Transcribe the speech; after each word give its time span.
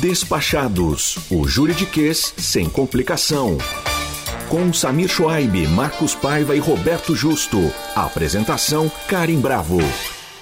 Despachados, 0.00 1.18
o 1.30 1.46
juridiquês 1.46 2.32
sem 2.38 2.70
complicação. 2.70 3.58
Com 4.48 4.72
Samir 4.72 5.10
Schwaib, 5.10 5.66
Marcos 5.66 6.14
Paiva 6.14 6.56
e 6.56 6.58
Roberto 6.58 7.14
Justo. 7.14 7.58
Apresentação 7.94 8.90
Karim 9.06 9.38
Bravo. 9.38 9.76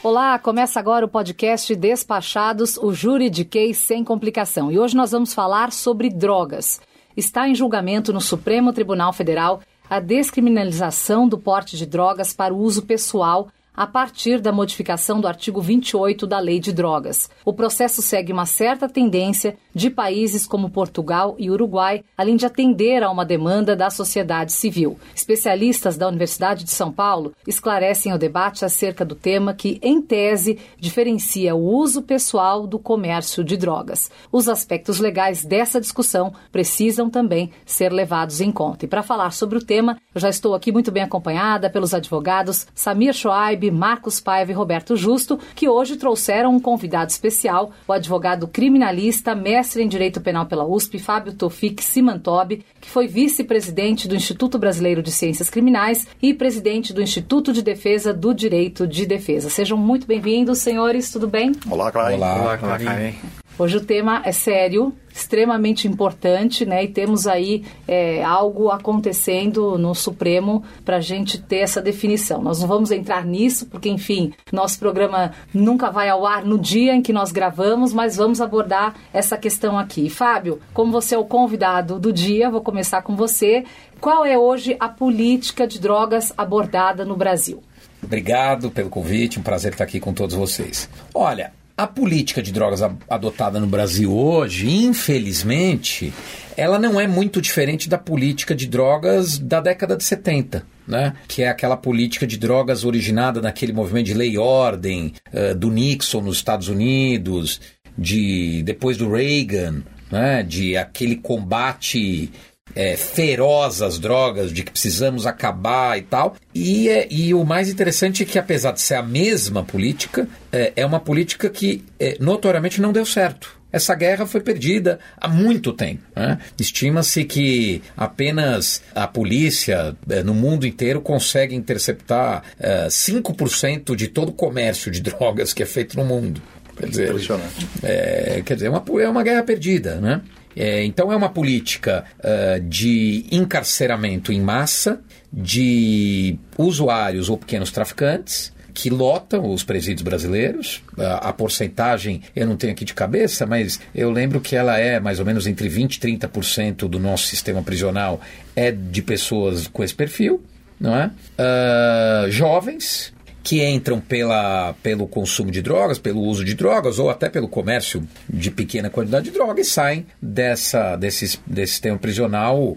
Olá, 0.00 0.38
começa 0.38 0.78
agora 0.78 1.06
o 1.06 1.08
podcast 1.08 1.74
Despachados, 1.74 2.76
o 2.76 2.92
juridiquês 2.92 3.78
sem 3.78 4.04
complicação. 4.04 4.70
E 4.70 4.78
hoje 4.78 4.96
nós 4.96 5.10
vamos 5.10 5.34
falar 5.34 5.72
sobre 5.72 6.08
drogas. 6.08 6.80
Está 7.16 7.48
em 7.48 7.54
julgamento 7.56 8.12
no 8.12 8.20
Supremo 8.20 8.72
Tribunal 8.72 9.12
Federal 9.12 9.60
a 9.90 9.98
descriminalização 9.98 11.26
do 11.26 11.36
porte 11.36 11.76
de 11.76 11.84
drogas 11.84 12.32
para 12.32 12.54
o 12.54 12.58
uso 12.58 12.82
pessoal 12.82 13.48
a 13.78 13.86
partir 13.86 14.40
da 14.40 14.50
modificação 14.50 15.20
do 15.20 15.28
artigo 15.28 15.60
28 15.60 16.26
da 16.26 16.40
Lei 16.40 16.58
de 16.58 16.72
Drogas. 16.72 17.30
O 17.44 17.52
processo 17.52 18.02
segue 18.02 18.32
uma 18.32 18.44
certa 18.44 18.88
tendência 18.88 19.56
de 19.72 19.88
países 19.88 20.48
como 20.48 20.68
Portugal 20.68 21.36
e 21.38 21.48
Uruguai, 21.48 22.02
além 22.16 22.34
de 22.34 22.44
atender 22.44 23.04
a 23.04 23.08
uma 23.08 23.24
demanda 23.24 23.76
da 23.76 23.88
sociedade 23.88 24.52
civil. 24.52 24.98
Especialistas 25.14 25.96
da 25.96 26.08
Universidade 26.08 26.64
de 26.64 26.72
São 26.72 26.90
Paulo 26.90 27.32
esclarecem 27.46 28.12
o 28.12 28.18
debate 28.18 28.64
acerca 28.64 29.04
do 29.04 29.14
tema 29.14 29.54
que, 29.54 29.78
em 29.80 30.02
tese, 30.02 30.58
diferencia 30.76 31.54
o 31.54 31.62
uso 31.64 32.02
pessoal 32.02 32.66
do 32.66 32.80
comércio 32.80 33.44
de 33.44 33.56
drogas. 33.56 34.10
Os 34.32 34.48
aspectos 34.48 34.98
legais 34.98 35.44
dessa 35.44 35.80
discussão 35.80 36.32
precisam 36.50 37.08
também 37.08 37.52
ser 37.64 37.92
levados 37.92 38.40
em 38.40 38.50
conta. 38.50 38.86
E 38.86 38.88
para 38.88 39.04
falar 39.04 39.30
sobre 39.30 39.56
o 39.56 39.64
tema, 39.64 39.96
eu 40.18 40.22
já 40.22 40.28
estou 40.28 40.52
aqui 40.52 40.72
muito 40.72 40.90
bem 40.90 41.04
acompanhada 41.04 41.70
pelos 41.70 41.94
advogados 41.94 42.66
Samir 42.74 43.12
Shoaib, 43.12 43.70
Marcos 43.70 44.20
Paiva 44.20 44.50
e 44.50 44.54
Roberto 44.54 44.96
Justo, 44.96 45.38
que 45.54 45.68
hoje 45.68 45.96
trouxeram 45.96 46.52
um 46.56 46.58
convidado 46.58 47.12
especial, 47.12 47.70
o 47.86 47.92
advogado 47.92 48.48
criminalista, 48.48 49.32
mestre 49.32 49.80
em 49.80 49.86
Direito 49.86 50.20
Penal 50.20 50.46
pela 50.46 50.66
USP, 50.66 50.98
Fábio 50.98 51.32
Tofik 51.32 51.84
Simantobi, 51.84 52.64
que 52.80 52.90
foi 52.90 53.06
vice-presidente 53.06 54.08
do 54.08 54.16
Instituto 54.16 54.58
Brasileiro 54.58 55.04
de 55.04 55.12
Ciências 55.12 55.48
Criminais 55.48 56.08
e 56.20 56.34
presidente 56.34 56.92
do 56.92 57.00
Instituto 57.00 57.52
de 57.52 57.62
Defesa 57.62 58.12
do 58.12 58.34
Direito 58.34 58.88
de 58.88 59.06
Defesa. 59.06 59.48
Sejam 59.48 59.78
muito 59.78 60.04
bem-vindos, 60.04 60.58
senhores, 60.58 61.12
tudo 61.12 61.28
bem? 61.28 61.52
Olá, 61.70 61.92
Clarim. 61.92 62.16
Olá, 62.16 62.40
Olá 62.40 62.58
Clarim. 62.58 63.14
Hoje 63.58 63.76
o 63.76 63.84
tema 63.84 64.22
é 64.24 64.30
sério, 64.30 64.94
extremamente 65.12 65.88
importante, 65.88 66.64
né? 66.64 66.84
E 66.84 66.88
temos 66.88 67.26
aí 67.26 67.64
é, 67.88 68.22
algo 68.22 68.70
acontecendo 68.70 69.76
no 69.76 69.96
Supremo 69.96 70.62
para 70.84 70.98
a 70.98 71.00
gente 71.00 71.42
ter 71.42 71.56
essa 71.56 71.82
definição. 71.82 72.40
Nós 72.40 72.60
não 72.60 72.68
vamos 72.68 72.92
entrar 72.92 73.26
nisso, 73.26 73.66
porque, 73.66 73.88
enfim, 73.88 74.32
nosso 74.52 74.78
programa 74.78 75.32
nunca 75.52 75.90
vai 75.90 76.08
ao 76.08 76.24
ar 76.24 76.44
no 76.44 76.56
dia 76.56 76.94
em 76.94 77.02
que 77.02 77.12
nós 77.12 77.32
gravamos, 77.32 77.92
mas 77.92 78.14
vamos 78.14 78.40
abordar 78.40 78.94
essa 79.12 79.36
questão 79.36 79.76
aqui. 79.76 80.08
Fábio, 80.08 80.60
como 80.72 80.92
você 80.92 81.16
é 81.16 81.18
o 81.18 81.24
convidado 81.24 81.98
do 81.98 82.12
dia, 82.12 82.48
vou 82.48 82.60
começar 82.60 83.02
com 83.02 83.16
você. 83.16 83.64
Qual 84.00 84.24
é 84.24 84.38
hoje 84.38 84.76
a 84.78 84.88
política 84.88 85.66
de 85.66 85.80
drogas 85.80 86.32
abordada 86.38 87.04
no 87.04 87.16
Brasil? 87.16 87.60
Obrigado 88.00 88.70
pelo 88.70 88.88
convite, 88.88 89.40
um 89.40 89.42
prazer 89.42 89.72
estar 89.72 89.82
aqui 89.82 89.98
com 89.98 90.14
todos 90.14 90.36
vocês. 90.36 90.88
Olha, 91.12 91.57
a 91.78 91.86
política 91.86 92.42
de 92.42 92.50
drogas 92.50 92.82
adotada 93.08 93.60
no 93.60 93.66
Brasil 93.68 94.12
hoje, 94.12 94.68
infelizmente, 94.68 96.12
ela 96.56 96.76
não 96.76 97.00
é 97.00 97.06
muito 97.06 97.40
diferente 97.40 97.88
da 97.88 97.96
política 97.96 98.52
de 98.52 98.66
drogas 98.66 99.38
da 99.38 99.60
década 99.60 99.96
de 99.96 100.02
70. 100.02 100.66
Né? 100.88 101.12
que 101.28 101.42
é 101.42 101.50
aquela 101.50 101.76
política 101.76 102.26
de 102.26 102.38
drogas 102.38 102.82
originada 102.82 103.42
naquele 103.42 103.74
movimento 103.74 104.06
de 104.06 104.14
lei 104.14 104.30
e 104.30 104.38
ordem 104.38 105.12
uh, 105.30 105.54
do 105.54 105.70
Nixon 105.70 106.22
nos 106.22 106.38
Estados 106.38 106.68
Unidos, 106.68 107.60
de 107.96 108.62
depois 108.62 108.96
do 108.96 109.12
Reagan, 109.12 109.82
né? 110.10 110.42
de 110.42 110.78
aquele 110.78 111.16
combate 111.16 112.32
é, 112.74 112.96
feroz 112.96 113.82
às 113.82 113.98
drogas, 113.98 114.52
de 114.52 114.62
que 114.62 114.70
precisamos 114.70 115.26
acabar 115.26 115.98
e 115.98 116.02
tal. 116.02 116.36
E, 116.54 116.88
é, 116.88 117.06
e 117.10 117.34
o 117.34 117.44
mais 117.44 117.68
interessante 117.68 118.22
é 118.22 118.26
que, 118.26 118.38
apesar 118.38 118.72
de 118.72 118.80
ser 118.80 118.94
a 118.94 119.02
mesma 119.02 119.62
política, 119.62 120.28
é, 120.52 120.72
é 120.76 120.86
uma 120.86 121.00
política 121.00 121.48
que 121.48 121.84
é, 121.98 122.16
notoriamente 122.20 122.80
não 122.80 122.92
deu 122.92 123.06
certo. 123.06 123.58
Essa 123.70 123.94
guerra 123.94 124.26
foi 124.26 124.40
perdida 124.40 124.98
há 125.16 125.28
muito 125.28 125.72
tempo. 125.72 126.02
Né? 126.16 126.38
Estima-se 126.58 127.24
que 127.24 127.82
apenas 127.96 128.82
a 128.94 129.06
polícia 129.06 129.94
é, 130.08 130.22
no 130.22 130.34
mundo 130.34 130.66
inteiro 130.66 131.00
consegue 131.02 131.54
interceptar 131.54 132.42
é, 132.58 132.86
5% 132.86 133.94
de 133.94 134.08
todo 134.08 134.30
o 134.30 134.32
comércio 134.32 134.90
de 134.90 135.02
drogas 135.02 135.52
que 135.52 135.62
é 135.62 135.66
feito 135.66 135.96
no 135.98 136.04
mundo. 136.04 136.40
Quer 136.78 136.88
dizer, 136.88 137.08
Impressionante. 137.08 137.68
É, 137.82 138.42
quer 138.44 138.54
dizer, 138.54 138.66
é 138.66 138.70
uma, 138.70 138.84
é 139.02 139.08
uma 139.08 139.22
guerra 139.22 139.42
perdida, 139.42 139.96
né? 139.96 140.22
É, 140.56 140.84
então 140.84 141.12
é 141.12 141.16
uma 141.16 141.28
política 141.28 142.04
uh, 142.18 142.60
de 142.60 143.26
encarceramento 143.30 144.32
em 144.32 144.40
massa 144.40 145.00
de 145.32 146.38
usuários 146.56 147.28
ou 147.28 147.36
pequenos 147.36 147.70
traficantes 147.70 148.52
que 148.78 148.90
lotam 148.90 149.52
os 149.52 149.64
presídios 149.64 150.02
brasileiros. 150.02 150.82
A, 150.96 151.32
porcentagem 151.32 152.22
eu 152.34 152.46
não 152.46 152.56
tenho 152.56 152.72
aqui 152.72 152.84
de 152.84 152.94
cabeça, 152.94 153.44
mas 153.44 153.80
eu 153.92 154.08
lembro 154.08 154.40
que 154.40 154.54
ela 154.54 154.78
é 154.78 155.00
mais 155.00 155.18
ou 155.18 155.26
menos 155.26 155.48
entre 155.48 155.68
20% 155.68 155.96
e 155.96 156.16
30% 156.16 156.88
do 156.88 156.98
nosso 157.00 157.26
sistema 157.26 157.60
prisional 157.60 158.20
é 158.54 158.70
de 158.70 159.02
pessoas 159.02 159.66
com 159.66 159.82
esse 159.82 159.94
perfil, 159.94 160.44
não 160.78 160.94
é? 160.94 161.10
Uh, 161.36 162.30
jovens 162.30 163.12
que 163.48 163.64
entram 163.64 163.98
pela, 163.98 164.74
pelo 164.82 165.06
consumo 165.06 165.50
de 165.50 165.62
drogas, 165.62 165.98
pelo 165.98 166.20
uso 166.20 166.44
de 166.44 166.52
drogas 166.52 166.98
ou 166.98 167.08
até 167.08 167.30
pelo 167.30 167.48
comércio 167.48 168.06
de 168.28 168.50
pequena 168.50 168.90
quantidade 168.90 169.24
de 169.24 169.30
drogas 169.30 169.66
e 169.66 169.70
saem 169.70 170.06
dessa, 170.20 170.96
desse, 170.96 171.40
desse 171.46 171.72
sistema 171.72 171.96
prisional 171.96 172.60
uh, 172.62 172.76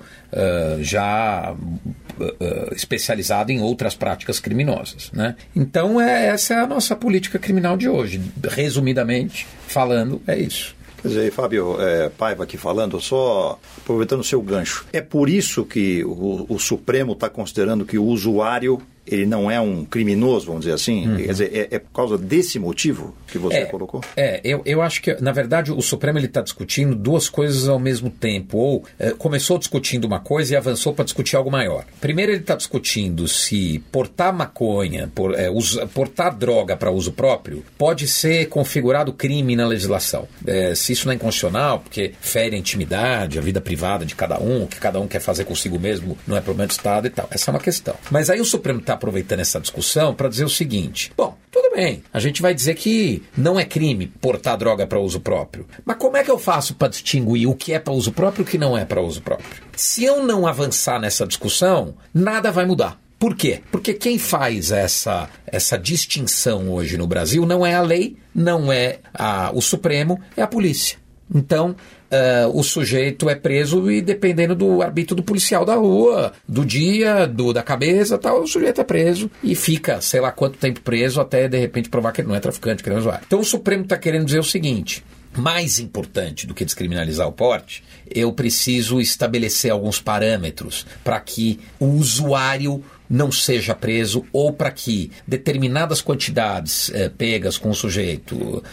já 0.80 1.54
uh, 1.54 2.74
especializado 2.74 3.52
em 3.52 3.60
outras 3.60 3.96
práticas 3.96 4.40
criminosas. 4.40 5.12
Né? 5.12 5.36
Então, 5.54 6.00
é, 6.00 6.28
essa 6.28 6.54
é 6.54 6.60
a 6.60 6.68
nossa 6.68 6.96
política 6.96 7.38
criminal 7.38 7.76
de 7.76 7.90
hoje. 7.90 8.22
Resumidamente 8.42 9.46
falando, 9.68 10.22
é 10.26 10.40
isso. 10.40 10.74
Quer 11.02 11.08
dizer, 11.10 11.32
Fábio 11.34 11.82
é, 11.82 12.08
Paiva 12.10 12.46
aqui 12.46 12.56
falando, 12.56 13.02
só 13.02 13.60
aproveitando 13.78 14.22
o 14.22 14.24
seu 14.24 14.42
gancho. 14.42 14.86
É 14.94 15.02
por 15.02 15.28
isso 15.28 15.66
que 15.66 16.02
o, 16.06 16.46
o 16.48 16.58
Supremo 16.58 17.12
está 17.12 17.30
considerando 17.30 17.84
que 17.84 17.98
o 17.98 18.06
usuário 18.06 18.82
ele 19.06 19.26
não 19.26 19.50
é 19.50 19.60
um 19.60 19.84
criminoso, 19.84 20.48
vamos 20.48 20.62
dizer 20.62 20.76
assim? 20.76 21.08
Uhum. 21.08 21.18
Quer 21.18 21.32
dizer, 21.32 21.52
é, 21.54 21.76
é, 21.76 21.80
por 21.80 21.92
causa 21.92 22.18
desse 22.18 22.60
motivo 22.60 23.16
que 23.28 23.38
você 23.38 23.58
é, 23.58 23.66
colocou? 23.66 24.02
É, 24.16 24.40
eu, 24.44 24.62
eu 24.66 24.82
acho 24.82 25.02
que, 25.02 25.16
na 25.22 25.32
verdade, 25.32 25.72
o 25.72 25.82
Supremo 25.82 26.20
está 26.20 26.42
discutindo 26.42 26.96
duas 26.96 27.28
coisas 27.30 27.68
ao 27.68 27.80
mesmo 27.80 28.10
tempo. 28.10 28.58
Ou 28.58 28.84
é, 29.00 29.12
começou 29.12 29.58
discutindo 29.58 30.06
uma 30.06 30.20
coisa 30.20 30.54
e 30.54 30.56
avançou 30.56 30.94
para 30.94 31.06
discutir 31.06 31.36
algo 31.36 31.52
maior. 31.52 31.86
Primeiro, 32.00 32.32
ele 32.32 32.42
está 32.42 32.56
discutindo 32.56 33.28
se 33.28 33.80
portar 33.92 34.34
maconha, 34.34 35.12
por, 35.14 35.38
é, 35.38 35.50
usa, 35.50 35.88
portar 35.88 36.36
droga 36.36 36.78
para 36.78 36.92
uso 36.92 37.12
próprio, 37.12 37.64
pode 37.78 38.08
ser 38.08 38.48
configurado 38.48 39.14
crime 39.14 39.56
na 39.56 39.68
legislação. 39.68 40.28
É, 40.46 40.76
se 40.76 40.94
isso 40.94 41.06
não 41.06 41.14
é 41.14 41.16
inconstitucional, 41.16 41.80
porque 41.80 42.14
fere 42.22 42.56
a 42.56 42.60
intimidade, 42.60 43.38
a 43.38 43.42
vida 43.42 43.60
privada 43.60 44.06
de 44.06 44.16
cada 44.16 44.40
um, 44.40 44.64
o 44.64 44.68
que 44.68 44.80
cada 44.80 45.00
um 45.00 45.08
quer 45.08 45.20
fazer 45.20 45.46
consigo 45.46 45.80
mesmo 45.80 46.18
não 46.28 46.38
é 46.38 46.42
problema 46.42 46.68
do 46.68 46.72
Estado 46.72 47.08
e 47.08 47.10
tal. 47.10 47.28
Essa 47.32 47.50
é 47.50 47.54
uma 47.54 47.60
questão. 47.60 47.96
Mas 48.10 48.30
aí 48.30 48.40
o 48.40 48.46
Supremo 48.46 48.80
está 48.80 48.91
aproveitando 48.94 49.40
essa 49.40 49.60
discussão 49.60 50.14
para 50.14 50.30
dizer 50.30 50.46
o 50.46 50.50
seguinte: 50.50 51.12
bom, 51.16 51.38
tudo 51.52 51.76
bem, 51.76 52.04
a 52.14 52.20
gente 52.20 52.42
vai 52.42 52.54
dizer 52.54 52.76
que 52.76 53.24
não 53.36 53.60
é 53.60 53.66
crime 53.66 54.08
portar 54.08 54.58
droga 54.58 54.88
para 54.88 55.00
uso 55.00 55.20
próprio. 55.20 55.68
Mas 55.86 55.98
como 55.98 56.18
é 56.18 56.24
que 56.24 56.32
eu 56.32 56.40
faço 56.40 56.76
para 56.76 56.88
distinguir 56.88 57.48
o 57.48 57.56
que 57.56 57.74
é 57.74 57.80
para 57.80 57.94
uso 57.94 58.12
próprio 58.12 58.42
e 58.42 58.44
o 58.44 58.48
que 58.48 58.58
não 58.58 58.78
é 58.78 58.86
para 58.86 59.02
uso 59.02 59.22
próprio? 59.22 59.48
Se 59.76 60.04
eu 60.04 60.24
não 60.24 60.48
avançar 60.48 61.00
nessa 61.00 61.26
discussão, 61.26 61.96
nada 62.14 62.52
vai 62.52 62.66
mudar. 62.66 63.00
Por 63.18 63.36
quê? 63.36 63.62
Porque 63.72 63.94
quem 63.94 64.18
faz 64.18 64.72
essa, 64.72 65.30
essa 65.46 65.78
distinção 65.78 66.72
hoje 66.72 66.98
no 66.98 67.06
Brasil 67.06 67.46
não 67.46 67.64
é 67.64 67.76
a 67.76 67.82
lei, 67.82 68.18
não 68.34 68.74
é 68.74 68.98
a, 69.14 69.52
o 69.54 69.62
Supremo, 69.62 70.20
é 70.36 70.42
a 70.42 70.48
polícia. 70.48 70.98
Então, 71.34 71.76
uh, 72.12 72.58
o 72.58 72.64
sujeito 72.64 73.30
é 73.30 73.36
preso 73.36 73.90
e 73.90 74.02
dependendo 74.02 74.56
do 74.56 74.82
arbítrio 74.82 75.16
do 75.16 75.24
policial 75.24 75.66
da 75.66 75.76
rua, 75.76 76.34
do 76.48 76.66
dia, 76.66 77.26
do, 77.26 77.54
da 77.54 77.64
cabeça 77.64 78.18
tal, 78.18 78.44
o 78.44 78.48
sujeito 78.48 78.82
é 78.82 78.84
preso 78.84 79.32
e 79.44 79.56
fica, 79.56 80.02
sei 80.02 80.20
lá 80.20 80.32
quanto 80.32 80.58
tempo 80.58 80.82
preso 80.82 81.22
até 81.22 81.48
de 81.48 81.58
repente 81.58 81.90
provar 81.90 82.12
que 82.12 82.22
ele 82.22 82.28
não 82.28 82.36
é 82.36 82.40
traficante, 82.40 82.84
que 82.84 82.90
não 82.90 82.98
é 82.98 83.00
usuário. 83.00 83.24
Então 83.26 83.40
o 83.40 83.46
Supremo 83.46 83.84
está 83.84 83.98
querendo 83.98 84.26
dizer 84.26 84.40
o 84.40 84.44
seguinte: 84.44 85.04
mais 85.38 85.80
importante 85.80 86.46
do 86.46 86.54
que 86.54 86.66
descriminalizar 86.66 87.28
o 87.28 87.32
porte, 87.32 87.84
eu 88.14 88.34
preciso 88.34 89.00
estabelecer 89.00 89.72
alguns 89.72 90.00
parâmetros 90.00 90.86
para 91.04 91.20
que 91.20 91.60
o 91.80 91.86
usuário 91.86 92.84
não 93.12 93.32
seja 93.32 93.76
preso 93.76 94.26
ou 94.32 94.54
para 94.54 94.72
que 94.72 95.12
determinadas 95.28 96.02
quantidades 96.02 96.90
eh, 96.94 97.10
pegas 97.10 97.58
com 97.58 97.70
o 97.70 97.76
sujeito 97.76 98.36
uh, 98.36 98.64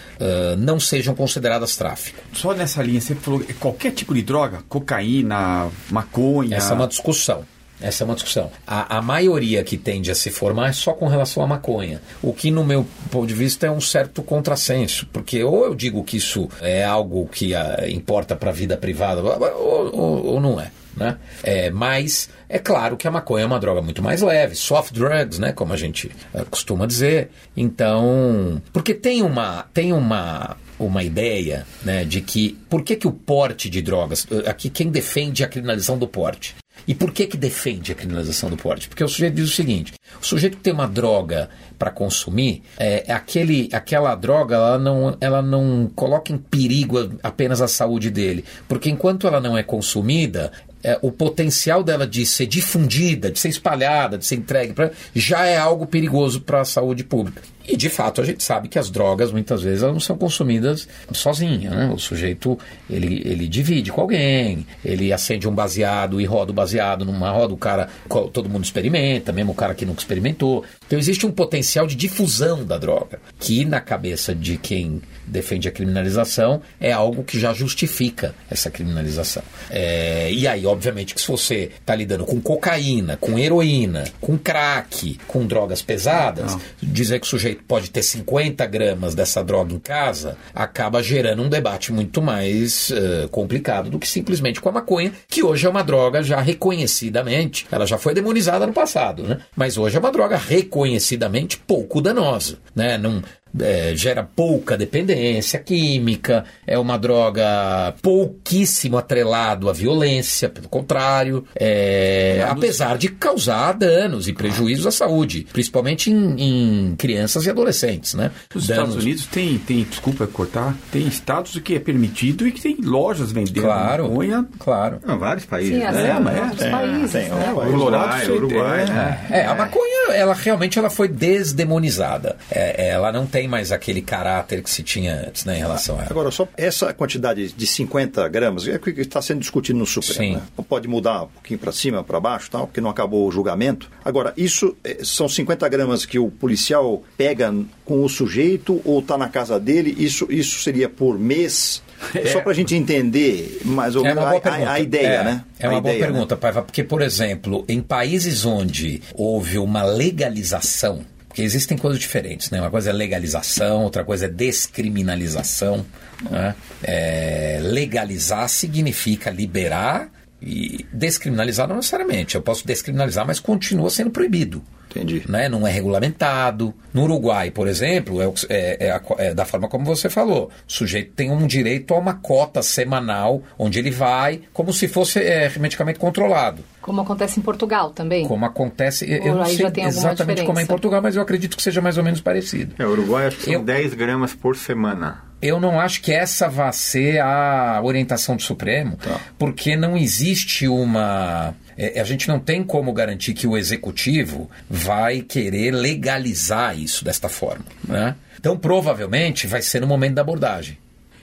não 0.56 0.78
sejam 0.78 1.14
consideradas 1.14 1.76
tráfico. 1.76 2.22
Só 2.32 2.54
nessa 2.54 2.80
linha, 2.82 3.00
você 3.00 3.16
falou 3.16 3.42
qualquer 3.58 3.90
tipo 3.90 4.14
de 4.14 4.22
droga, 4.22 4.62
cocaína, 4.68 5.68
maconha. 5.90 6.56
Essa 6.56 6.72
é 6.72 6.76
uma 6.76 6.86
discussão. 6.86 7.44
Essa 7.80 8.02
é 8.02 8.04
uma 8.04 8.14
discussão. 8.14 8.50
A, 8.66 8.98
a, 8.98 9.02
maioria 9.02 9.62
que 9.62 9.76
tende 9.76 10.10
a 10.10 10.14
se 10.14 10.30
formar 10.30 10.68
é 10.68 10.72
só 10.72 10.92
com 10.92 11.06
relação 11.06 11.42
à 11.42 11.46
maconha. 11.46 12.00
O 12.20 12.32
que, 12.32 12.50
no 12.50 12.64
meu 12.64 12.84
ponto 13.10 13.26
de 13.26 13.34
vista, 13.34 13.66
é 13.66 13.70
um 13.70 13.80
certo 13.80 14.20
contrassenso. 14.22 15.06
Porque 15.12 15.42
ou 15.44 15.64
eu 15.64 15.74
digo 15.74 16.02
que 16.02 16.16
isso 16.16 16.48
é 16.60 16.84
algo 16.84 17.26
que 17.28 17.54
a, 17.54 17.78
ah, 17.80 17.88
importa 17.88 18.34
para 18.34 18.50
a 18.50 18.52
vida 18.52 18.76
privada, 18.76 19.22
ou, 19.22 19.96
ou, 19.96 20.26
ou 20.26 20.40
não 20.40 20.60
é. 20.60 20.72
Né? 20.96 21.16
É, 21.42 21.70
mas 21.70 22.28
é 22.48 22.58
claro 22.58 22.96
que 22.96 23.06
a 23.06 23.10
maconha 23.10 23.44
é 23.44 23.46
uma 23.46 23.60
droga 23.60 23.80
muito 23.80 24.02
mais 24.02 24.22
leve, 24.22 24.56
soft 24.56 24.92
drugs, 24.92 25.38
né, 25.38 25.52
como 25.52 25.72
a 25.72 25.76
gente 25.76 26.10
uh, 26.34 26.44
costuma 26.50 26.86
dizer. 26.86 27.30
Então, 27.56 28.60
porque 28.72 28.94
tem 28.94 29.22
uma 29.22 29.66
tem 29.72 29.92
uma 29.92 30.56
uma 30.78 31.02
ideia, 31.02 31.66
né, 31.82 32.04
de 32.04 32.20
que 32.20 32.58
por 32.70 32.82
que 32.82 32.96
que 32.96 33.06
o 33.06 33.12
porte 33.12 33.68
de 33.68 33.82
drogas, 33.82 34.24
uh, 34.24 34.48
aqui 34.48 34.70
quem 34.70 34.90
defende 34.90 35.44
a 35.44 35.48
criminalização 35.48 35.98
do 35.98 36.08
porte? 36.08 36.56
E 36.86 36.94
por 36.94 37.12
que 37.12 37.26
que 37.26 37.36
defende 37.36 37.92
a 37.92 37.94
criminalização 37.94 38.48
do 38.48 38.56
porte? 38.56 38.88
Porque 38.88 39.04
o 39.04 39.08
sujeito 39.08 39.34
diz 39.34 39.50
o 39.50 39.54
seguinte: 39.54 39.92
o 40.20 40.24
sujeito 40.24 40.56
que 40.56 40.62
tem 40.62 40.72
uma 40.72 40.86
droga 40.86 41.50
para 41.78 41.90
consumir, 41.90 42.62
é, 42.78 43.04
aquele, 43.12 43.68
aquela 43.72 44.14
droga 44.14 44.56
ela 44.56 44.78
não, 44.78 45.16
ela 45.20 45.42
não 45.42 45.90
coloca 45.94 46.32
em 46.32 46.38
perigo 46.38 47.16
apenas 47.22 47.60
a 47.60 47.68
saúde 47.68 48.10
dele, 48.10 48.44
porque 48.66 48.88
enquanto 48.88 49.26
ela 49.26 49.40
não 49.40 49.56
é 49.56 49.62
consumida, 49.62 50.50
é, 50.82 50.98
o 51.02 51.10
potencial 51.10 51.82
dela 51.82 52.06
de 52.06 52.24
ser 52.24 52.46
difundida, 52.46 53.30
de 53.30 53.38
ser 53.38 53.48
espalhada, 53.48 54.18
de 54.18 54.24
ser 54.24 54.36
entregue, 54.36 54.72
pra, 54.72 54.90
já 55.14 55.44
é 55.44 55.56
algo 55.56 55.86
perigoso 55.86 56.40
para 56.40 56.60
a 56.60 56.64
saúde 56.64 57.04
pública. 57.04 57.42
E 57.68 57.76
de 57.76 57.90
fato 57.90 58.22
a 58.22 58.24
gente 58.24 58.42
sabe 58.42 58.66
que 58.66 58.78
as 58.78 58.90
drogas 58.90 59.30
muitas 59.30 59.62
vezes 59.62 59.82
elas 59.82 59.92
não 59.92 60.00
são 60.00 60.16
consumidas 60.16 60.88
sozinha, 61.12 61.70
né? 61.70 61.90
O 61.94 61.98
sujeito 61.98 62.58
ele, 62.88 63.22
ele 63.26 63.46
divide 63.46 63.92
com 63.92 64.00
alguém, 64.00 64.66
ele 64.82 65.12
acende 65.12 65.46
um 65.46 65.54
baseado 65.54 66.18
e 66.18 66.24
roda 66.24 66.50
o 66.50 66.54
baseado 66.54 67.04
numa 67.04 67.30
roda, 67.30 67.52
o 67.52 67.58
cara 67.58 67.88
todo 68.32 68.48
mundo 68.48 68.64
experimenta, 68.64 69.32
mesmo 69.32 69.52
o 69.52 69.54
cara 69.54 69.74
que 69.74 69.84
nunca 69.84 70.00
experimentou. 70.00 70.64
Então 70.86 70.98
existe 70.98 71.26
um 71.26 71.30
potencial 71.30 71.86
de 71.86 71.94
difusão 71.94 72.64
da 72.64 72.78
droga 72.78 73.20
que 73.38 73.66
na 73.66 73.80
cabeça 73.80 74.34
de 74.34 74.56
quem 74.56 75.02
defende 75.26 75.68
a 75.68 75.70
criminalização 75.70 76.62
é 76.80 76.90
algo 76.90 77.22
que 77.22 77.38
já 77.38 77.52
justifica 77.52 78.34
essa 78.50 78.70
criminalização. 78.70 79.42
É, 79.70 80.32
e 80.32 80.46
aí, 80.48 80.64
obviamente, 80.66 81.14
que 81.14 81.20
se 81.20 81.28
você 81.28 81.70
está 81.78 81.94
lidando 81.94 82.24
com 82.24 82.40
cocaína, 82.40 83.16
com 83.16 83.38
heroína, 83.38 84.04
com 84.20 84.38
crack, 84.38 85.18
com 85.26 85.46
drogas 85.46 85.82
pesadas, 85.82 86.52
não. 86.54 86.60
dizer 86.82 87.20
que 87.20 87.26
o 87.26 87.28
sujeito 87.28 87.57
pode 87.66 87.90
ter 87.90 88.02
50 88.02 88.64
gramas 88.66 89.14
dessa 89.14 89.42
droga 89.42 89.72
em 89.72 89.78
casa, 89.78 90.36
acaba 90.54 91.02
gerando 91.02 91.42
um 91.42 91.48
debate 91.48 91.92
muito 91.92 92.22
mais 92.22 92.90
uh, 92.90 93.28
complicado 93.30 93.90
do 93.90 93.98
que 93.98 94.08
simplesmente 94.08 94.60
com 94.60 94.68
a 94.68 94.72
maconha, 94.72 95.12
que 95.28 95.42
hoje 95.42 95.66
é 95.66 95.70
uma 95.70 95.82
droga 95.82 96.22
já 96.22 96.40
reconhecidamente, 96.40 97.66
ela 97.70 97.86
já 97.86 97.98
foi 97.98 98.14
demonizada 98.14 98.66
no 98.66 98.72
passado, 98.72 99.22
né? 99.22 99.38
Mas 99.56 99.76
hoje 99.76 99.96
é 99.96 100.00
uma 100.00 100.12
droga 100.12 100.36
reconhecidamente 100.36 101.58
pouco 101.58 102.00
danosa, 102.00 102.58
né? 102.74 102.98
Não, 102.98 103.22
é, 103.60 103.92
gera 103.94 104.22
pouca 104.22 104.76
dependência 104.76 105.58
química, 105.58 106.44
é 106.66 106.78
uma 106.78 106.98
droga 106.98 107.94
pouquíssimo 108.02 108.96
atrelado 108.98 109.68
à 109.68 109.72
violência, 109.72 110.48
pelo 110.48 110.68
contrário, 110.68 111.44
é, 111.54 112.44
apesar 112.48 112.98
de 112.98 113.08
causar 113.08 113.72
danos 113.72 114.28
e 114.28 114.32
prejuízos 114.32 114.86
à 114.86 114.90
saúde, 114.90 115.46
principalmente 115.52 116.10
em, 116.10 116.90
em 116.90 116.96
crianças 116.96 117.46
e 117.46 117.50
adolescentes, 117.50 118.14
né? 118.14 118.30
Os 118.54 118.66
danos... 118.66 118.88
Estados 118.88 119.04
Unidos 119.04 119.26
tem, 119.26 119.58
tem, 119.58 119.84
desculpa 119.84 120.26
cortar, 120.26 120.76
tem 120.90 121.06
estados 121.06 121.58
que 121.58 121.74
é 121.74 121.78
permitido 121.78 122.46
e 122.46 122.52
que 122.52 122.60
tem 122.60 122.76
lojas 122.82 123.32
vendendo 123.32 123.60
claro, 123.60 124.08
maconha. 124.08 124.46
Claro, 124.58 125.00
Não, 125.04 125.18
vários 125.18 125.44
países. 125.44 125.74
Sim, 125.74 125.80
né? 125.80 126.08
é, 126.08 126.20
mas 126.20 126.60
é, 126.60 126.70
países. 126.70 127.12
Tem, 127.12 127.28
né? 127.28 127.52
Uruguai, 127.52 128.30
Uruguai. 128.30 128.84
É, 129.30 129.40
é, 129.40 129.46
a 129.46 129.54
maconha, 129.54 129.87
ela 130.12 130.34
realmente 130.34 130.78
ela 130.78 130.90
foi 130.90 131.08
desdemonizada. 131.08 132.36
É, 132.50 132.88
ela 132.90 133.12
não 133.12 133.26
tem 133.26 133.48
mais 133.48 133.72
aquele 133.72 134.02
caráter 134.02 134.62
que 134.62 134.70
se 134.70 134.82
tinha 134.82 135.26
antes 135.28 135.44
né, 135.44 135.56
em 135.56 135.60
relação 135.60 135.96
a 135.96 136.00
ela. 136.00 136.10
Agora, 136.10 136.30
só 136.30 136.48
essa 136.56 136.92
quantidade 136.92 137.52
de 137.52 137.66
50 137.66 138.26
gramas 138.28 138.66
é 138.66 138.76
o 138.76 138.80
que 138.80 138.90
está 138.90 139.20
sendo 139.20 139.40
discutido 139.40 139.78
no 139.78 139.86
Supremo. 139.86 140.36
Né? 140.36 140.42
Pode 140.68 140.88
mudar 140.88 141.24
um 141.24 141.28
pouquinho 141.28 141.58
para 141.58 141.72
cima, 141.72 142.04
para 142.04 142.20
baixo, 142.20 142.50
tal, 142.50 142.66
porque 142.66 142.80
não 142.80 142.90
acabou 142.90 143.26
o 143.26 143.30
julgamento. 143.30 143.90
Agora, 144.04 144.32
isso 144.36 144.76
é, 144.84 144.98
são 145.02 145.28
50 145.28 145.68
gramas 145.68 146.04
que 146.04 146.18
o 146.18 146.30
policial 146.30 147.02
pega 147.16 147.54
com 147.84 148.04
o 148.04 148.08
sujeito 148.08 148.80
ou 148.84 149.00
está 149.00 149.16
na 149.16 149.28
casa 149.28 149.58
dele? 149.58 149.94
Isso, 149.98 150.26
isso 150.30 150.60
seria 150.62 150.88
por 150.88 151.18
mês? 151.18 151.82
É. 152.14 152.26
Só 152.26 152.40
para 152.40 152.52
a 152.52 152.54
gente 152.54 152.74
entender 152.74 153.60
mais 153.64 153.96
ou 153.96 154.02
menos 154.02 154.22
é 154.22 154.48
a, 154.48 154.72
a, 154.72 154.80
ideia, 154.80 155.06
é, 155.06 155.24
né? 155.24 155.44
É 155.58 155.68
uma 155.68 155.78
a 155.78 155.80
boa 155.80 155.94
ideia, 155.94 156.06
pergunta, 156.10 156.34
né? 156.34 156.40
Paiva, 156.40 156.62
porque, 156.62 156.84
por 156.84 157.02
exemplo, 157.02 157.64
em 157.68 157.80
países 157.80 158.44
onde 158.44 159.02
houve 159.14 159.58
uma 159.58 159.82
legalização 159.82 161.04
porque 161.28 161.42
existem 161.42 161.78
coisas 161.78 162.00
diferentes, 162.00 162.50
né? 162.50 162.60
Uma 162.60 162.70
coisa 162.70 162.90
é 162.90 162.92
legalização, 162.92 163.84
outra 163.84 164.02
coisa 164.02 164.24
é 164.24 164.28
descriminalização. 164.28 165.86
Né? 166.28 166.52
É, 166.82 167.60
legalizar 167.62 168.48
significa 168.48 169.30
liberar 169.30 170.10
e 170.40 170.86
descriminalizar 170.92 171.68
não 171.68 171.76
necessariamente. 171.76 172.34
Eu 172.34 172.42
posso 172.42 172.66
descriminalizar, 172.66 173.26
mas 173.26 173.40
continua 173.40 173.90
sendo 173.90 174.10
proibido. 174.10 174.62
Entendi. 174.90 175.22
Né? 175.28 175.48
Não 175.48 175.66
é 175.66 175.70
regulamentado. 175.70 176.74
No 176.94 177.02
Uruguai, 177.02 177.50
por 177.50 177.68
exemplo, 177.68 178.22
é, 178.22 178.32
é, 178.48 178.86
é, 178.86 178.90
a, 178.90 179.02
é, 179.18 179.34
da 179.34 179.44
forma 179.44 179.68
como 179.68 179.84
você 179.84 180.08
falou. 180.08 180.50
O 180.66 180.72
sujeito 180.72 181.12
tem 181.12 181.30
um 181.30 181.46
direito 181.46 181.92
a 181.92 181.98
uma 181.98 182.14
cota 182.14 182.62
semanal, 182.62 183.42
onde 183.58 183.78
ele 183.78 183.90
vai, 183.90 184.40
como 184.52 184.72
se 184.72 184.88
fosse 184.88 185.20
é, 185.20 185.50
medicamento 185.58 186.00
controlado. 186.00 186.64
Como 186.80 187.02
acontece 187.02 187.38
em 187.38 187.42
Portugal 187.42 187.90
também. 187.90 188.26
Como 188.26 188.46
acontece. 188.46 189.04
Eu 189.10 189.34
não 189.34 189.44
sei 189.44 189.66
exatamente 189.66 190.16
diferença. 190.16 190.44
como 190.46 190.58
é 190.58 190.62
em 190.62 190.66
Portugal, 190.66 191.02
mas 191.02 191.16
eu 191.16 191.22
acredito 191.22 191.56
que 191.56 191.62
seja 191.62 191.82
mais 191.82 191.98
ou 191.98 192.04
menos 192.04 192.20
parecido. 192.20 192.74
É, 192.78 192.86
o 192.86 192.90
Uruguai 192.92 193.26
acho 193.26 193.36
que 193.36 193.44
são 193.44 193.52
eu, 193.52 193.62
10 193.62 193.94
gramas 193.94 194.34
por 194.34 194.56
semana. 194.56 195.27
Eu 195.40 195.60
não 195.60 195.78
acho 195.80 196.02
que 196.02 196.12
essa 196.12 196.48
vá 196.48 196.72
ser 196.72 197.20
a 197.20 197.80
orientação 197.82 198.36
do 198.36 198.42
Supremo, 198.42 198.96
tá. 198.96 199.20
porque 199.38 199.76
não 199.76 199.96
existe 199.96 200.66
uma 200.66 201.54
é, 201.78 202.00
a 202.00 202.04
gente 202.04 202.26
não 202.26 202.40
tem 202.40 202.64
como 202.64 202.92
garantir 202.92 203.34
que 203.34 203.46
o 203.46 203.56
executivo 203.56 204.50
vai 204.68 205.22
querer 205.22 205.70
legalizar 205.70 206.76
isso 206.76 207.04
desta 207.04 207.28
forma. 207.28 207.64
Né? 207.86 208.16
Então, 208.36 208.58
provavelmente, 208.58 209.46
vai 209.46 209.62
ser 209.62 209.80
no 209.80 209.86
momento 209.86 210.14
da 210.14 210.22
abordagem. 210.22 210.76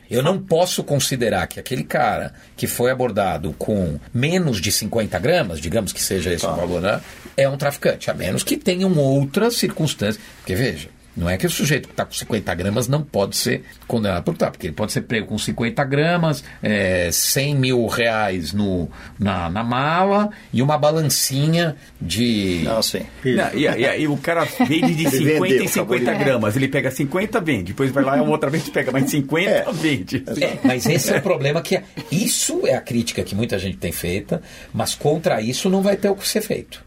Eu 0.10 0.24
não 0.24 0.40
posso 0.40 0.84
considerar 0.84 1.48
que 1.48 1.60
aquele 1.60 1.84
cara 1.84 2.34
que 2.56 2.68
foi 2.68 2.92
abordado 2.92 3.54
com 3.58 4.00
menos 4.14 4.62
de 4.62 4.72
50 4.72 5.20
gramas, 5.20 5.60
digamos 5.60 5.92
que 5.92 6.02
seja 6.02 6.32
esse 6.32 6.46
tá. 6.46 6.54
o 6.54 6.56
valor, 6.56 6.82
né, 6.82 7.02
é 7.36 7.50
um 7.50 7.58
traficante, 7.58 8.10
a 8.10 8.14
menos 8.14 8.44
que 8.44 8.56
tenham 8.56 8.96
outras 8.98 9.56
circunstâncias. 9.56 10.24
Porque 10.38 10.56
veja, 10.56 10.90
não 11.16 11.30
é 11.30 11.38
que 11.38 11.46
o 11.46 11.50
sujeito 11.50 11.88
que 11.88 11.94
está 11.94 12.06
com 12.06 12.14
50 12.14 12.54
gramas 12.56 12.88
não 12.88 13.02
pode 13.02 13.38
ser 13.38 13.64
condenado 13.88 14.24
por 14.24 14.36
tá, 14.36 14.52
porque 14.52 14.68
ele 14.68 14.74
pode 14.74 14.92
ser 14.92 15.02
prego 15.02 15.28
com 15.28 15.38
50 15.38 15.84
gramas, 15.86 16.44
é, 16.62 17.10
100 17.12 17.56
mil 17.56 17.88
reais 17.88 18.52
no, 18.52 18.90
na, 19.18 19.50
na 19.50 19.64
mala 19.64 20.30
e 20.52 20.62
uma 20.62 20.78
balancinha 20.78 21.76
de. 22.02 22.62
Não, 22.64 22.82
sim. 22.82 23.04
Não, 23.24 23.54
e, 23.54 23.66
e, 23.66 24.02
e, 24.02 24.08
o 24.08 24.18
cara 24.18 24.46
vende 24.68 24.94
de 24.94 25.08
50 25.10 25.40
vendeu, 25.40 25.64
em 25.64 25.68
50 25.68 26.14
gramas. 26.14 26.56
Ele 26.56 26.68
pega 26.68 26.92
50, 26.92 27.40
vende. 27.40 27.64
Depois 27.66 27.92
vai 27.92 28.04
lá 28.04 28.22
outra 28.22 28.50
vez 28.50 28.68
pega 28.70 28.92
mais 28.92 29.10
50, 29.10 29.50
é. 29.50 29.66
vende. 29.72 30.24
É, 30.42 30.58
mas 30.64 30.86
esse 30.86 31.14
é 31.14 31.18
o 31.18 31.22
problema 31.22 31.62
que. 31.62 31.76
É, 31.76 31.84
isso 32.12 32.62
é 32.66 32.76
a 32.76 32.82
crítica 32.82 33.24
que 33.24 33.36
muita 33.36 33.58
gente 33.58 33.78
tem 33.78 33.92
feita, 33.92 34.42
mas 34.74 34.96
contra 34.96 35.42
isso 35.42 35.70
não 35.70 35.82
vai 35.82 35.96
ter 35.96 36.10
o 36.10 36.16
que 36.16 36.28
ser 36.28 36.42
feito. 36.42 36.85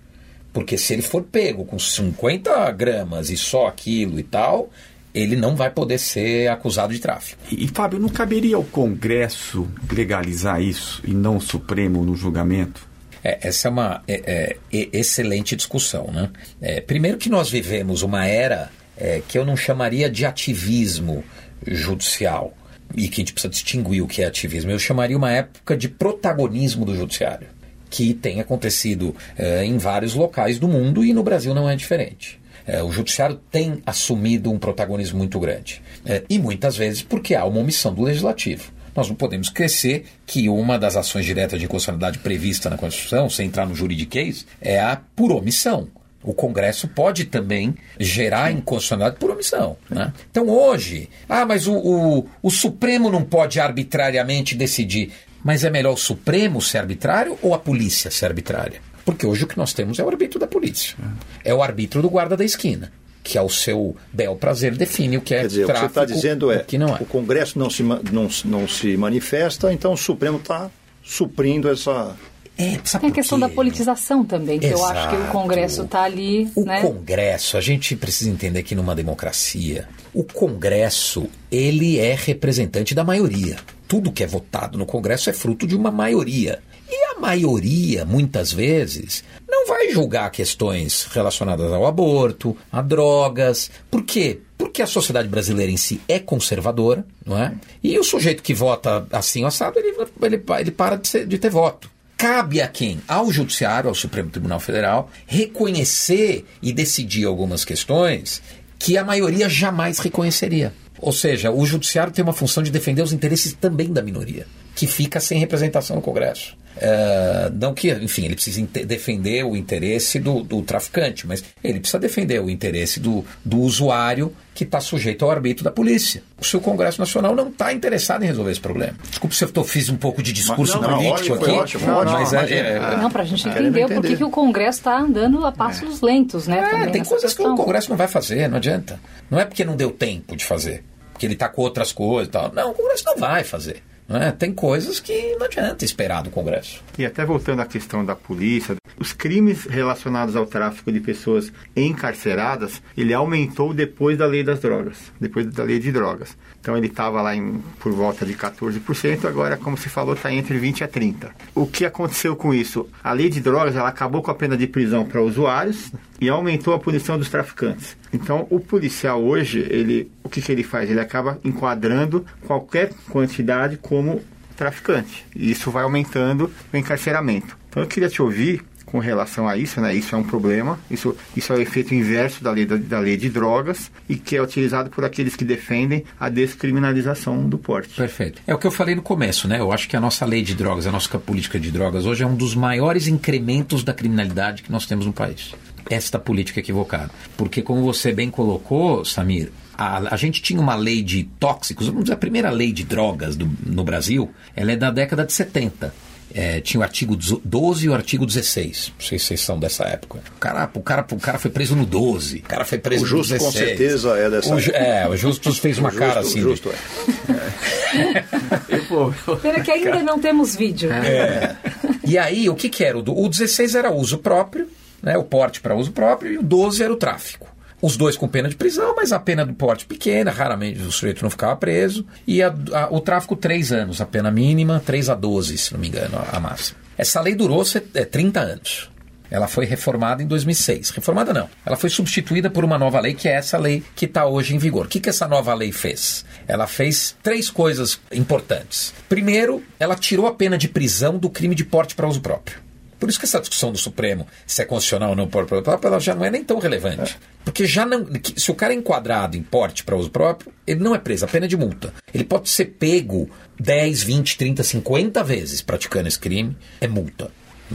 Porque 0.58 0.76
se 0.76 0.92
ele 0.92 1.02
for 1.02 1.22
pego 1.22 1.64
com 1.64 1.78
50 1.78 2.72
gramas 2.72 3.30
e 3.30 3.36
só 3.36 3.68
aquilo 3.68 4.18
e 4.18 4.24
tal, 4.24 4.72
ele 5.14 5.36
não 5.36 5.54
vai 5.54 5.70
poder 5.70 5.98
ser 5.98 6.48
acusado 6.48 6.92
de 6.92 6.98
tráfico. 6.98 7.40
E, 7.48 7.68
Fábio, 7.68 8.00
não 8.00 8.08
caberia 8.08 8.56
ao 8.56 8.64
Congresso 8.64 9.68
legalizar 9.88 10.60
isso 10.60 11.00
e 11.06 11.12
não 11.12 11.36
o 11.36 11.40
Supremo 11.40 12.04
no 12.04 12.16
julgamento? 12.16 12.88
É, 13.22 13.38
essa 13.46 13.68
é 13.68 13.70
uma 13.70 14.02
é, 14.08 14.56
é, 14.72 14.88
excelente 14.92 15.54
discussão. 15.54 16.10
Né? 16.10 16.28
É, 16.60 16.80
primeiro 16.80 17.18
que 17.18 17.28
nós 17.28 17.48
vivemos 17.48 18.02
uma 18.02 18.26
era 18.26 18.68
é, 18.96 19.22
que 19.28 19.38
eu 19.38 19.44
não 19.44 19.56
chamaria 19.56 20.10
de 20.10 20.26
ativismo 20.26 21.22
judicial 21.64 22.52
e 22.96 23.06
que 23.06 23.20
a 23.20 23.22
gente 23.22 23.32
precisa 23.32 23.52
distinguir 23.52 24.02
o 24.02 24.08
que 24.08 24.22
é 24.22 24.26
ativismo. 24.26 24.72
Eu 24.72 24.78
chamaria 24.80 25.16
uma 25.16 25.30
época 25.30 25.76
de 25.76 25.88
protagonismo 25.88 26.84
do 26.84 26.96
judiciário 26.96 27.46
que 27.90 28.14
tem 28.14 28.40
acontecido 28.40 29.14
eh, 29.36 29.64
em 29.64 29.78
vários 29.78 30.14
locais 30.14 30.58
do 30.58 30.68
mundo 30.68 31.04
e 31.04 31.12
no 31.12 31.22
Brasil 31.22 31.54
não 31.54 31.68
é 31.68 31.76
diferente. 31.76 32.40
Eh, 32.66 32.82
o 32.82 32.92
judiciário 32.92 33.40
tem 33.50 33.82
assumido 33.86 34.50
um 34.52 34.58
protagonismo 34.58 35.18
muito 35.18 35.40
grande. 35.40 35.82
Eh, 36.04 36.22
e 36.28 36.38
muitas 36.38 36.76
vezes 36.76 37.02
porque 37.02 37.34
há 37.34 37.44
uma 37.44 37.60
omissão 37.60 37.94
do 37.94 38.02
legislativo. 38.02 38.70
Nós 38.94 39.08
não 39.08 39.14
podemos 39.14 39.46
esquecer 39.46 40.04
que 40.26 40.48
uma 40.48 40.78
das 40.78 40.96
ações 40.96 41.24
diretas 41.24 41.58
de 41.58 41.66
inconstitucionalidade 41.66 42.18
prevista 42.18 42.68
na 42.68 42.76
Constituição, 42.76 43.30
sem 43.30 43.46
entrar 43.46 43.64
no 43.64 43.74
juridiquês, 43.74 44.46
é 44.60 44.80
a 44.80 45.00
por 45.14 45.30
omissão. 45.32 45.88
O 46.22 46.34
Congresso 46.34 46.88
pode 46.88 47.26
também 47.26 47.76
gerar 47.98 48.50
inconstitucionalidade 48.50 49.20
por 49.20 49.30
omissão. 49.30 49.76
Né? 49.88 50.12
Então 50.30 50.48
hoje, 50.48 51.08
ah, 51.28 51.46
mas 51.46 51.66
o, 51.66 51.74
o, 51.74 52.28
o 52.42 52.50
Supremo 52.50 53.08
não 53.08 53.22
pode 53.22 53.60
arbitrariamente 53.60 54.56
decidir. 54.56 55.12
Mas 55.42 55.64
é 55.64 55.70
melhor 55.70 55.92
o 55.92 55.96
Supremo 55.96 56.60
ser 56.60 56.78
arbitrário 56.78 57.38
ou 57.42 57.54
a 57.54 57.58
polícia 57.58 58.10
ser 58.10 58.26
arbitrária? 58.26 58.80
Porque 59.04 59.26
hoje 59.26 59.44
o 59.44 59.46
que 59.46 59.56
nós 59.56 59.72
temos 59.72 59.98
é 59.98 60.04
o 60.04 60.08
arbítrio 60.08 60.40
da 60.40 60.46
polícia. 60.46 60.96
É 61.44 61.54
o 61.54 61.62
arbítrio 61.62 62.02
do 62.02 62.10
guarda 62.10 62.36
da 62.36 62.44
esquina 62.44 62.92
que 63.28 63.36
ao 63.36 63.50
seu 63.50 63.94
bel 64.10 64.36
prazer 64.36 64.74
define 64.74 65.18
o 65.18 65.20
que 65.20 65.34
é 65.34 65.40
Quer 65.40 65.48
dizer, 65.48 65.66
tráfico, 65.66 65.84
o 65.84 65.88
que 65.88 65.94
você 65.94 66.00
está 66.00 66.14
dizendo 66.14 66.50
é, 66.50 66.56
o 66.56 66.64
que 66.64 66.78
não 66.78 66.96
é. 66.96 67.02
o 67.02 67.04
Congresso 67.04 67.58
não 67.58 67.68
se, 67.68 67.82
não, 67.82 68.28
não 68.46 68.66
se 68.66 68.96
manifesta, 68.96 69.70
então 69.70 69.92
o 69.92 69.96
Supremo 69.98 70.38
está 70.38 70.70
suprindo 71.04 71.68
essa... 71.68 72.16
É, 72.56 72.80
sabe 72.84 73.02
Tem 73.02 73.10
a 73.10 73.14
questão 73.14 73.38
quê? 73.38 73.46
da 73.46 73.54
politização 73.54 74.24
também, 74.24 74.58
que 74.58 74.66
eu 74.66 74.82
acho 74.84 75.10
que 75.10 75.14
o 75.14 75.18
Exato. 75.18 75.32
Congresso 75.32 75.82
está 75.82 76.02
ali, 76.02 76.50
O 76.56 76.64
né? 76.64 76.80
Congresso, 76.80 77.56
a 77.56 77.60
gente 77.60 77.94
precisa 77.94 78.30
entender 78.30 78.62
que 78.62 78.74
numa 78.74 78.96
democracia, 78.96 79.86
o 80.12 80.24
Congresso, 80.24 81.28
ele 81.52 81.98
é 81.98 82.16
representante 82.18 82.94
da 82.94 83.04
maioria. 83.04 83.58
Tudo 83.88 84.12
que 84.12 84.22
é 84.22 84.26
votado 84.26 84.76
no 84.78 84.84
Congresso 84.86 85.30
é 85.30 85.32
fruto 85.32 85.66
de 85.66 85.74
uma 85.74 85.90
maioria. 85.90 86.60
E 86.90 87.04
a 87.16 87.18
maioria, 87.20 88.04
muitas 88.04 88.52
vezes, 88.52 89.24
não 89.48 89.66
vai 89.66 89.90
julgar 89.90 90.30
questões 90.30 91.04
relacionadas 91.10 91.72
ao 91.72 91.86
aborto, 91.86 92.56
a 92.70 92.80
drogas. 92.82 93.70
Por 93.90 94.02
quê? 94.04 94.40
Porque 94.56 94.82
a 94.82 94.86
sociedade 94.86 95.26
brasileira 95.28 95.72
em 95.72 95.76
si 95.76 96.00
é 96.06 96.18
conservadora, 96.18 97.04
não 97.24 97.36
é? 97.38 97.54
E 97.82 97.98
o 97.98 98.04
sujeito 98.04 98.42
que 98.42 98.52
vota 98.54 99.06
assim, 99.10 99.44
assado, 99.44 99.78
ele, 99.78 99.94
ele, 100.22 100.42
ele 100.60 100.70
para 100.70 100.96
de, 100.96 101.08
ser- 101.08 101.26
de 101.26 101.38
ter 101.38 101.50
voto. 101.50 101.90
Cabe 102.16 102.60
a 102.60 102.66
quem? 102.68 103.00
Ao 103.06 103.30
Judiciário, 103.30 103.88
ao 103.88 103.94
Supremo 103.94 104.28
Tribunal 104.28 104.58
Federal, 104.58 105.08
reconhecer 105.26 106.44
e 106.62 106.72
decidir 106.72 107.24
algumas 107.26 107.64
questões 107.64 108.42
que 108.78 108.96
a 108.96 109.04
maioria 109.04 109.48
jamais 109.48 109.98
reconheceria. 109.98 110.72
Ou 111.00 111.12
seja, 111.12 111.50
o 111.50 111.64
Judiciário 111.64 112.12
tem 112.12 112.22
uma 112.22 112.32
função 112.32 112.62
de 112.62 112.70
defender 112.70 113.02
os 113.02 113.12
interesses 113.12 113.52
também 113.52 113.92
da 113.92 114.02
minoria, 114.02 114.46
que 114.78 114.86
fica 114.86 115.18
sem 115.18 115.40
representação 115.40 115.96
no 115.96 116.02
Congresso. 116.02 116.56
É, 116.80 117.50
não 117.52 117.74
que, 117.74 117.90
enfim, 117.90 118.26
ele 118.26 118.36
precisa 118.36 118.64
defender 118.86 119.44
o 119.44 119.56
interesse 119.56 120.20
do, 120.20 120.44
do 120.44 120.62
traficante, 120.62 121.26
mas 121.26 121.42
ele 121.64 121.80
precisa 121.80 121.98
defender 121.98 122.40
o 122.40 122.48
interesse 122.48 123.00
do, 123.00 123.24
do 123.44 123.58
usuário 123.58 124.32
que 124.54 124.62
está 124.62 124.80
sujeito 124.80 125.24
ao 125.24 125.32
arbítrio 125.32 125.64
da 125.64 125.72
polícia. 125.72 126.22
O 126.40 126.44
seu 126.44 126.60
Congresso 126.60 127.00
Nacional 127.00 127.34
não 127.34 127.48
está 127.48 127.72
interessado 127.72 128.22
em 128.22 128.26
resolver 128.28 128.52
esse 128.52 128.60
problema. 128.60 128.94
Desculpe 129.10 129.34
se 129.34 129.42
eu 129.42 129.50
tô, 129.50 129.64
fiz 129.64 129.88
um 129.88 129.96
pouco 129.96 130.22
de 130.22 130.32
discurso 130.32 130.80
Não, 130.80 130.88
não, 130.88 130.98
político 130.98 131.14
ótimo, 131.16 131.36
foi 131.38 131.48
aqui, 131.50 131.58
ótimo, 131.58 131.92
ótimo. 131.92 132.12
mas 132.12 132.32
é- 132.32 132.36
Imagina. 132.36 132.68
é- 132.68 132.96
Não, 132.98 133.10
para 133.10 133.22
a 133.22 133.26
gente 133.26 133.42
querendo 133.42 133.76
entender 133.76 133.94
por 133.96 134.04
que 134.04 134.16
que 134.16 134.24
o 134.24 134.30
Congresso 134.30 134.78
está 134.78 135.00
andando 135.00 135.44
a 135.44 135.50
passos 135.50 136.00
lentos, 136.00 136.46
né? 136.46 136.60
É, 136.60 136.70
também 136.70 136.90
tem 136.92 137.02
coisas 137.04 137.32
que 137.32 137.38
questão. 137.38 137.54
o 137.54 137.56
Congresso 137.56 137.90
não 137.90 137.96
vai 137.96 138.06
fazer, 138.06 138.46
não 138.48 138.58
adianta. 138.58 139.00
Não 139.28 139.40
é 139.40 139.44
porque 139.44 139.64
não 139.64 139.74
deu 139.74 139.90
tempo 139.90 140.36
de 140.36 140.44
fazer, 140.44 140.84
porque 141.12 141.26
ele 141.26 141.34
está 141.34 141.48
com 141.48 141.62
outras 141.62 141.90
coisas 141.90 142.28
e 142.28 142.30
tal. 142.30 142.52
Não, 142.52 142.70
o 142.70 142.74
Congresso 142.74 143.02
não 143.04 143.16
vai 143.16 143.42
fazer. 143.42 143.82
Não 144.08 144.16
é? 144.16 144.32
Tem 144.32 144.52
coisas 144.52 144.98
que 144.98 145.36
não 145.36 145.44
adianta 145.44 145.84
esperar 145.84 146.22
do 146.22 146.30
Congresso. 146.30 146.82
E 146.98 147.04
até 147.04 147.24
voltando 147.24 147.60
à 147.60 147.66
questão 147.66 148.04
da 148.04 148.16
polícia, 148.16 148.76
os 148.98 149.12
crimes 149.12 149.64
relacionados 149.64 150.34
ao 150.34 150.46
tráfico 150.46 150.90
de 150.90 150.98
pessoas 150.98 151.52
encarceradas, 151.76 152.82
ele 152.96 153.12
aumentou 153.12 153.74
depois 153.74 154.16
da 154.16 154.26
lei 154.26 154.42
das 154.42 154.60
drogas, 154.60 154.96
depois 155.20 155.46
da 155.46 155.62
lei 155.62 155.78
de 155.78 155.92
drogas. 155.92 156.36
Então 156.68 156.76
ele 156.76 156.88
estava 156.88 157.22
lá 157.22 157.34
em, 157.34 157.62
por 157.80 157.90
volta 157.92 158.26
de 158.26 158.34
14%, 158.34 159.24
agora, 159.24 159.56
como 159.56 159.74
se 159.78 159.88
falou, 159.88 160.12
está 160.12 160.30
entre 160.30 160.60
20% 160.60 160.82
a 160.82 160.86
30%. 160.86 161.30
O 161.54 161.66
que 161.66 161.86
aconteceu 161.86 162.36
com 162.36 162.52
isso? 162.52 162.86
A 163.02 163.10
lei 163.10 163.30
de 163.30 163.40
drogas 163.40 163.74
ela 163.74 163.88
acabou 163.88 164.20
com 164.20 164.30
a 164.30 164.34
pena 164.34 164.54
de 164.54 164.66
prisão 164.66 165.02
para 165.02 165.22
usuários 165.22 165.90
e 166.20 166.28
aumentou 166.28 166.74
a 166.74 166.78
punição 166.78 167.16
dos 167.16 167.30
traficantes. 167.30 167.96
Então 168.12 168.46
o 168.50 168.60
policial 168.60 169.24
hoje, 169.24 169.60
ele, 169.70 170.12
o 170.22 170.28
que, 170.28 170.42
que 170.42 170.52
ele 170.52 170.62
faz? 170.62 170.90
Ele 170.90 171.00
acaba 171.00 171.38
enquadrando 171.42 172.26
qualquer 172.46 172.92
quantidade 173.08 173.78
como 173.78 174.20
traficante. 174.54 175.24
E 175.34 175.50
isso 175.50 175.70
vai 175.70 175.84
aumentando 175.84 176.52
o 176.70 176.76
encarceramento. 176.76 177.56
Então 177.70 177.82
eu 177.82 177.88
queria 177.88 178.10
te 178.10 178.20
ouvir 178.20 178.62
com 178.90 178.98
relação 178.98 179.46
a 179.48 179.56
isso, 179.56 179.80
né? 179.80 179.94
Isso 179.94 180.14
é 180.14 180.18
um 180.18 180.22
problema. 180.24 180.78
Isso, 180.90 181.14
isso 181.36 181.52
é 181.52 181.56
o 181.56 181.60
efeito 181.60 181.94
inverso 181.94 182.42
da 182.42 182.50
lei, 182.50 182.64
da, 182.66 182.76
da 182.76 182.98
lei 183.00 183.16
de 183.16 183.28
drogas 183.28 183.90
e 184.08 184.16
que 184.16 184.34
é 184.36 184.42
utilizado 184.42 184.88
por 184.90 185.04
aqueles 185.04 185.36
que 185.36 185.44
defendem 185.44 186.04
a 186.18 186.28
descriminalização 186.28 187.48
do 187.48 187.58
porte. 187.58 187.94
Perfeito. 187.94 188.40
É 188.46 188.54
o 188.54 188.58
que 188.58 188.66
eu 188.66 188.70
falei 188.70 188.94
no 188.94 189.02
começo, 189.02 189.46
né? 189.48 189.60
Eu 189.60 189.72
acho 189.72 189.88
que 189.88 189.96
a 189.96 190.00
nossa 190.00 190.24
lei 190.24 190.42
de 190.42 190.54
drogas, 190.54 190.86
a 190.86 190.92
nossa 190.92 191.18
política 191.18 191.58
de 191.58 191.70
drogas 191.70 192.06
hoje 192.06 192.22
é 192.22 192.26
um 192.26 192.34
dos 192.34 192.54
maiores 192.54 193.06
incrementos 193.06 193.82
da 193.82 193.92
criminalidade 193.92 194.62
que 194.62 194.72
nós 194.72 194.86
temos 194.86 195.06
no 195.06 195.12
país. 195.12 195.54
Esta 195.90 196.18
política 196.18 196.60
equivocada. 196.60 197.10
Porque, 197.36 197.62
como 197.62 197.82
você 197.82 198.12
bem 198.12 198.30
colocou, 198.30 199.04
Samir, 199.04 199.50
a, 199.76 200.14
a 200.14 200.16
gente 200.16 200.42
tinha 200.42 200.60
uma 200.60 200.74
lei 200.74 201.02
de 201.02 201.24
tóxicos, 201.40 201.86
vamos 201.86 202.04
dizer, 202.04 202.14
a 202.14 202.18
primeira 202.18 202.50
lei 202.50 202.72
de 202.72 202.84
drogas 202.84 203.36
do- 203.36 203.50
no 203.64 203.84
Brasil, 203.84 204.30
ela 204.54 204.72
é 204.72 204.76
da 204.76 204.90
década 204.90 205.24
de 205.24 205.32
70. 205.32 205.94
É, 206.34 206.60
tinha 206.60 206.80
o 206.80 206.82
artigo 206.82 207.16
12 207.16 207.86
e 207.86 207.88
o 207.88 207.94
artigo 207.94 208.26
16. 208.26 208.92
Não 208.98 209.06
sei 209.06 209.18
se 209.18 209.24
vocês 209.26 209.40
são 209.40 209.58
dessa 209.58 209.84
época. 209.84 210.18
O 210.36 210.38
cara, 210.38 210.70
o 210.74 210.80
cara, 210.82 211.06
o 211.10 211.16
cara 211.18 211.38
foi 211.38 211.50
preso 211.50 211.74
no 211.74 211.86
12. 211.86 212.38
O 212.38 212.42
cara 212.42 212.64
foi 212.66 212.78
preso 212.78 213.04
O 213.04 213.06
Justo, 213.06 213.32
no 213.32 213.38
com 213.40 213.46
16. 213.50 213.68
certeza, 213.78 214.10
é 214.18 214.28
dessa 214.30 214.54
O 214.54 214.60
Ju- 214.60 214.72
É, 214.72 215.08
o 215.08 215.16
Justus 215.16 215.58
fez 215.58 215.78
uma 215.78 215.88
O 215.88 215.92
cara 215.94 216.22
justo, 216.22 216.28
assim. 216.28 216.40
o 216.44 216.50
justo 216.50 216.70
é. 216.70 218.24
Eu- 218.68 219.36
Pena 219.38 219.60
que 219.60 219.70
ainda 219.70 220.02
não 220.02 220.18
temos 220.18 220.54
vídeo. 220.54 220.92
É. 220.92 221.56
E 222.04 222.16
aí, 222.18 222.48
o 222.48 222.54
que, 222.54 222.68
que 222.68 222.84
era? 222.84 222.98
O 222.98 223.28
16 223.28 223.74
era 223.74 223.90
uso 223.90 224.18
próprio, 224.18 224.68
né, 225.02 225.16
o 225.16 225.24
porte 225.24 225.60
para 225.60 225.74
uso 225.74 225.92
próprio, 225.92 226.32
e 226.32 226.38
o 226.38 226.42
12 226.42 226.82
era 226.82 226.92
o 226.92 226.96
tráfico. 226.96 227.46
Os 227.80 227.96
dois 227.96 228.16
com 228.16 228.26
pena 228.26 228.48
de 228.48 228.56
prisão, 228.56 228.94
mas 228.96 229.12
a 229.12 229.20
pena 229.20 229.46
do 229.46 229.54
porte 229.54 229.86
pequena, 229.86 230.30
raramente 230.30 230.80
o 230.80 230.90
sujeito 230.90 231.22
não 231.22 231.30
ficava 231.30 231.54
preso. 231.56 232.04
E 232.26 232.42
a- 232.42 232.52
a- 232.72 232.88
o 232.90 233.00
tráfico, 233.00 233.36
três 233.36 233.70
anos, 233.72 234.00
a 234.00 234.06
pena 234.06 234.30
mínima, 234.30 234.82
3 234.84 235.08
a 235.08 235.14
12, 235.14 235.56
se 235.56 235.72
não 235.72 235.80
me 235.80 235.88
engano, 235.88 236.18
a, 236.18 236.36
a 236.36 236.40
máxima. 236.40 236.78
Essa 236.96 237.20
lei 237.20 237.34
durou 237.36 237.62
é, 237.94 238.04
30 238.04 238.40
anos. 238.40 238.90
Ela 239.30 239.46
foi 239.46 239.66
reformada 239.66 240.22
em 240.22 240.26
2006. 240.26 240.88
Reformada 240.90 241.34
não. 241.34 241.50
Ela 241.64 241.76
foi 241.76 241.90
substituída 241.90 242.48
por 242.48 242.64
uma 242.64 242.78
nova 242.78 242.98
lei, 242.98 243.12
que 243.12 243.28
é 243.28 243.32
essa 243.34 243.58
lei 243.58 243.84
que 243.94 244.06
está 244.06 244.24
hoje 244.26 244.54
em 244.56 244.58
vigor. 244.58 244.86
O 244.86 244.88
que, 244.88 244.98
que 244.98 245.10
essa 245.10 245.28
nova 245.28 245.52
lei 245.52 245.70
fez? 245.70 246.24
Ela 246.48 246.66
fez 246.66 247.14
três 247.22 247.50
coisas 247.50 248.00
importantes. 248.10 248.94
Primeiro, 249.06 249.62
ela 249.78 249.94
tirou 249.94 250.26
a 250.26 250.32
pena 250.34 250.56
de 250.56 250.66
prisão 250.66 251.18
do 251.18 251.28
crime 251.28 251.54
de 251.54 251.62
porte 251.64 251.94
para 251.94 252.08
uso 252.08 252.22
próprio. 252.22 252.58
Por 252.98 253.08
isso 253.08 253.18
que 253.18 253.24
essa 253.24 253.38
discussão 253.40 253.70
do 253.70 253.78
Supremo, 253.78 254.26
se 254.46 254.60
é 254.60 254.64
constitucional 254.64 255.10
ou 255.10 255.16
não 255.16 255.28
porte 255.28 255.48
para 255.48 255.56
uso 255.58 255.64
próprio, 255.64 255.88
ela 255.88 256.00
já 256.00 256.14
não 256.14 256.24
é 256.24 256.30
nem 256.30 256.42
tão 256.42 256.58
relevante. 256.58 257.18
Porque 257.44 257.64
já 257.66 257.86
não. 257.86 258.06
Se 258.36 258.50
o 258.50 258.54
cara 258.54 258.72
é 258.72 258.76
enquadrado 258.76 259.36
em 259.36 259.42
porte 259.42 259.84
para 259.84 259.96
uso 259.96 260.10
próprio, 260.10 260.52
ele 260.66 260.80
não 260.80 260.94
é 260.94 260.98
preso, 260.98 261.24
a 261.24 261.28
pena 261.28 261.46
é 261.46 261.48
de 261.48 261.56
multa. 261.56 261.94
Ele 262.12 262.24
pode 262.24 262.48
ser 262.48 262.64
pego 262.66 263.30
10, 263.60 264.02
20, 264.02 264.36
30, 264.36 264.62
50 264.62 265.22
vezes 265.24 265.62
praticando 265.62 266.08
esse 266.08 266.18
crime, 266.18 266.56
é 266.80 266.88
multa. 266.88 267.30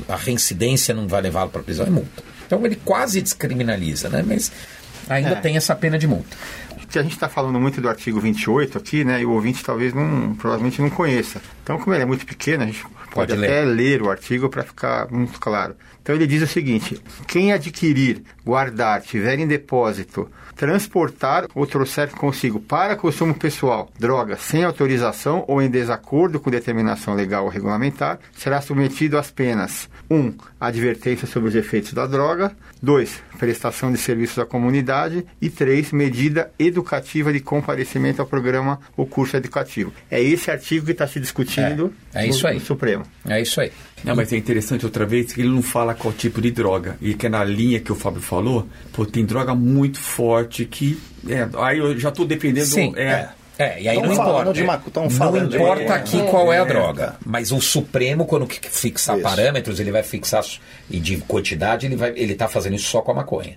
A 0.10 0.16
reincidência 0.16 0.94
não 0.94 1.08
vai 1.08 1.22
levá-lo 1.22 1.50
para 1.52 1.62
prisão, 1.64 1.86
é 1.86 1.90
multa. 1.90 2.24
Então 2.46 2.66
ele 2.66 2.76
quase 2.84 3.22
descriminaliza, 3.22 4.10
né? 4.10 4.24
Mas 4.26 4.52
ainda 5.10 5.30
É. 5.32 5.36
tem 5.36 5.56
essa 5.58 5.76
pena 5.76 5.98
de 5.98 6.08
multa. 6.08 6.36
que 6.90 7.00
a 7.00 7.02
gente 7.02 7.14
está 7.14 7.28
falando 7.28 7.60
muito 7.60 7.82
do 7.82 7.90
artigo 7.90 8.20
28 8.20 8.78
aqui, 8.78 9.04
né? 9.04 9.20
E 9.20 9.26
o 9.26 9.32
ouvinte 9.32 9.64
talvez 9.64 9.96
não, 9.96 10.36
provavelmente 10.36 10.80
não 10.80 10.92
conheça. 10.92 11.42
Então, 11.64 11.80
como 11.80 11.96
ele 11.96 12.04
é 12.04 12.06
muito 12.06 12.24
pequeno, 12.24 12.62
a 12.62 12.66
gente 12.68 12.86
pode, 13.14 13.30
Pode 13.30 13.40
ler. 13.42 13.48
até 13.50 13.66
ler 13.66 14.02
o 14.02 14.10
artigo 14.10 14.50
para 14.50 14.64
ficar 14.64 15.10
muito 15.12 15.40
claro. 15.40 15.76
Então, 16.04 16.14
ele 16.14 16.28
diz 16.28 16.44
o 16.44 16.48
seguinte: 16.48 17.02
quem 17.26 17.54
adquirir, 17.54 18.22
guardar, 18.46 19.02
tiver 19.02 19.40
em 19.40 19.48
depósito, 19.48 20.30
transportar 20.56 21.48
ou 21.56 21.66
trouxer 21.66 22.10
consigo 22.10 22.60
para 22.60 22.96
consumo 22.96 23.34
pessoal 23.34 23.90
droga 23.98 24.36
sem 24.38 24.64
autorização 24.64 25.46
ou 25.48 25.62
em 25.62 25.70
desacordo 25.70 26.40
com 26.40 26.52
determinação 26.52 27.16
legal 27.16 27.46
ou 27.46 27.50
regulamentar, 27.50 28.20
será 28.36 28.62
submetido 28.62 29.18
às 29.18 29.32
penas 29.32 29.90
1. 30.10 30.16
Um, 30.16 30.34
advertência 30.60 31.26
sobre 31.26 31.50
os 31.50 31.56
efeitos 31.56 31.94
da 31.94 32.06
droga. 32.06 32.52
2. 32.82 33.24
Prestação 33.40 33.92
de 33.92 33.98
serviços 33.98 34.40
à 34.40 34.46
comunidade. 34.46 35.26
E 35.42 35.50
3. 35.50 35.94
Medida 35.94 36.52
educativa 36.60 37.32
de 37.32 37.40
comparecimento 37.40 38.22
ao 38.22 38.28
programa 38.28 38.80
ou 38.98 39.08
curso 39.08 39.38
educativo. 39.38 39.94
É 40.12 40.22
esse 40.22 40.52
artigo 40.52 40.86
que 40.86 40.92
está 40.92 41.08
se 41.08 41.20
discutindo 41.20 41.94
É, 42.14 42.26
é 42.26 42.28
no, 42.28 42.54
no 42.54 42.60
Supremo. 42.60 43.04
É 43.28 43.42
isso 43.42 43.62
aí. 43.62 43.72
Não, 44.04 44.16
mas 44.16 44.34
é 44.34 44.38
interessante 44.38 44.86
outra 44.86 45.06
vez 45.06 45.32
que 45.32 45.42
ele 45.42 45.50
não 45.50 45.62
fala 45.62 45.94
qual 45.94 46.14
tipo 46.14 46.42
de 46.42 46.52
droga. 46.52 46.98
E 47.02 47.14
que 47.14 47.26
é 47.28 47.30
na 47.30 47.44
linha 47.44 47.80
que 47.80 47.92
o 47.92 47.96
Fábio 47.96 48.22
falou, 48.22 48.68
pô, 48.92 49.06
tem 49.06 49.26
droga 49.26 49.56
muito 49.56 50.00
forte 50.00 50.66
que. 50.66 51.00
É, 51.28 51.48
aí 51.58 51.78
eu 51.78 51.98
já 51.98 52.10
estou 52.10 52.26
defendendo. 52.26 52.66
Sim, 52.66 52.94
é, 52.98 53.30
É, 53.58 53.82
e 53.82 53.88
aí 53.88 53.96
Tão 53.98 54.06
não 54.08 54.14
importa. 54.14 54.54
de 54.54 54.64
não 54.64 55.10
falando 55.12 55.50
de- 55.50 55.56
importa 55.58 55.82
É. 55.84 55.88
aqui 55.92 56.22
qual 56.24 56.52
é 56.52 56.58
a 56.60 56.64
droga. 56.64 57.16
Mas 57.24 57.52
o 57.52 57.62
Supremo, 57.62 58.26
quando 58.26 58.48
fixar 58.48 59.16
Isso. 59.16 59.24
parâmetros, 59.24 59.80
ele 59.80 59.92
vai 59.92 60.02
fixar 60.04 60.44
e 60.90 61.00
de 61.00 61.18
quantidade, 61.18 61.86
ele 61.86 61.96
vai, 61.96 62.12
ele 62.16 62.34
tá 62.34 62.48
fazendo 62.48 62.76
isso 62.76 62.90
só 62.90 63.02
com 63.02 63.12
a 63.12 63.16
maconha. 63.16 63.56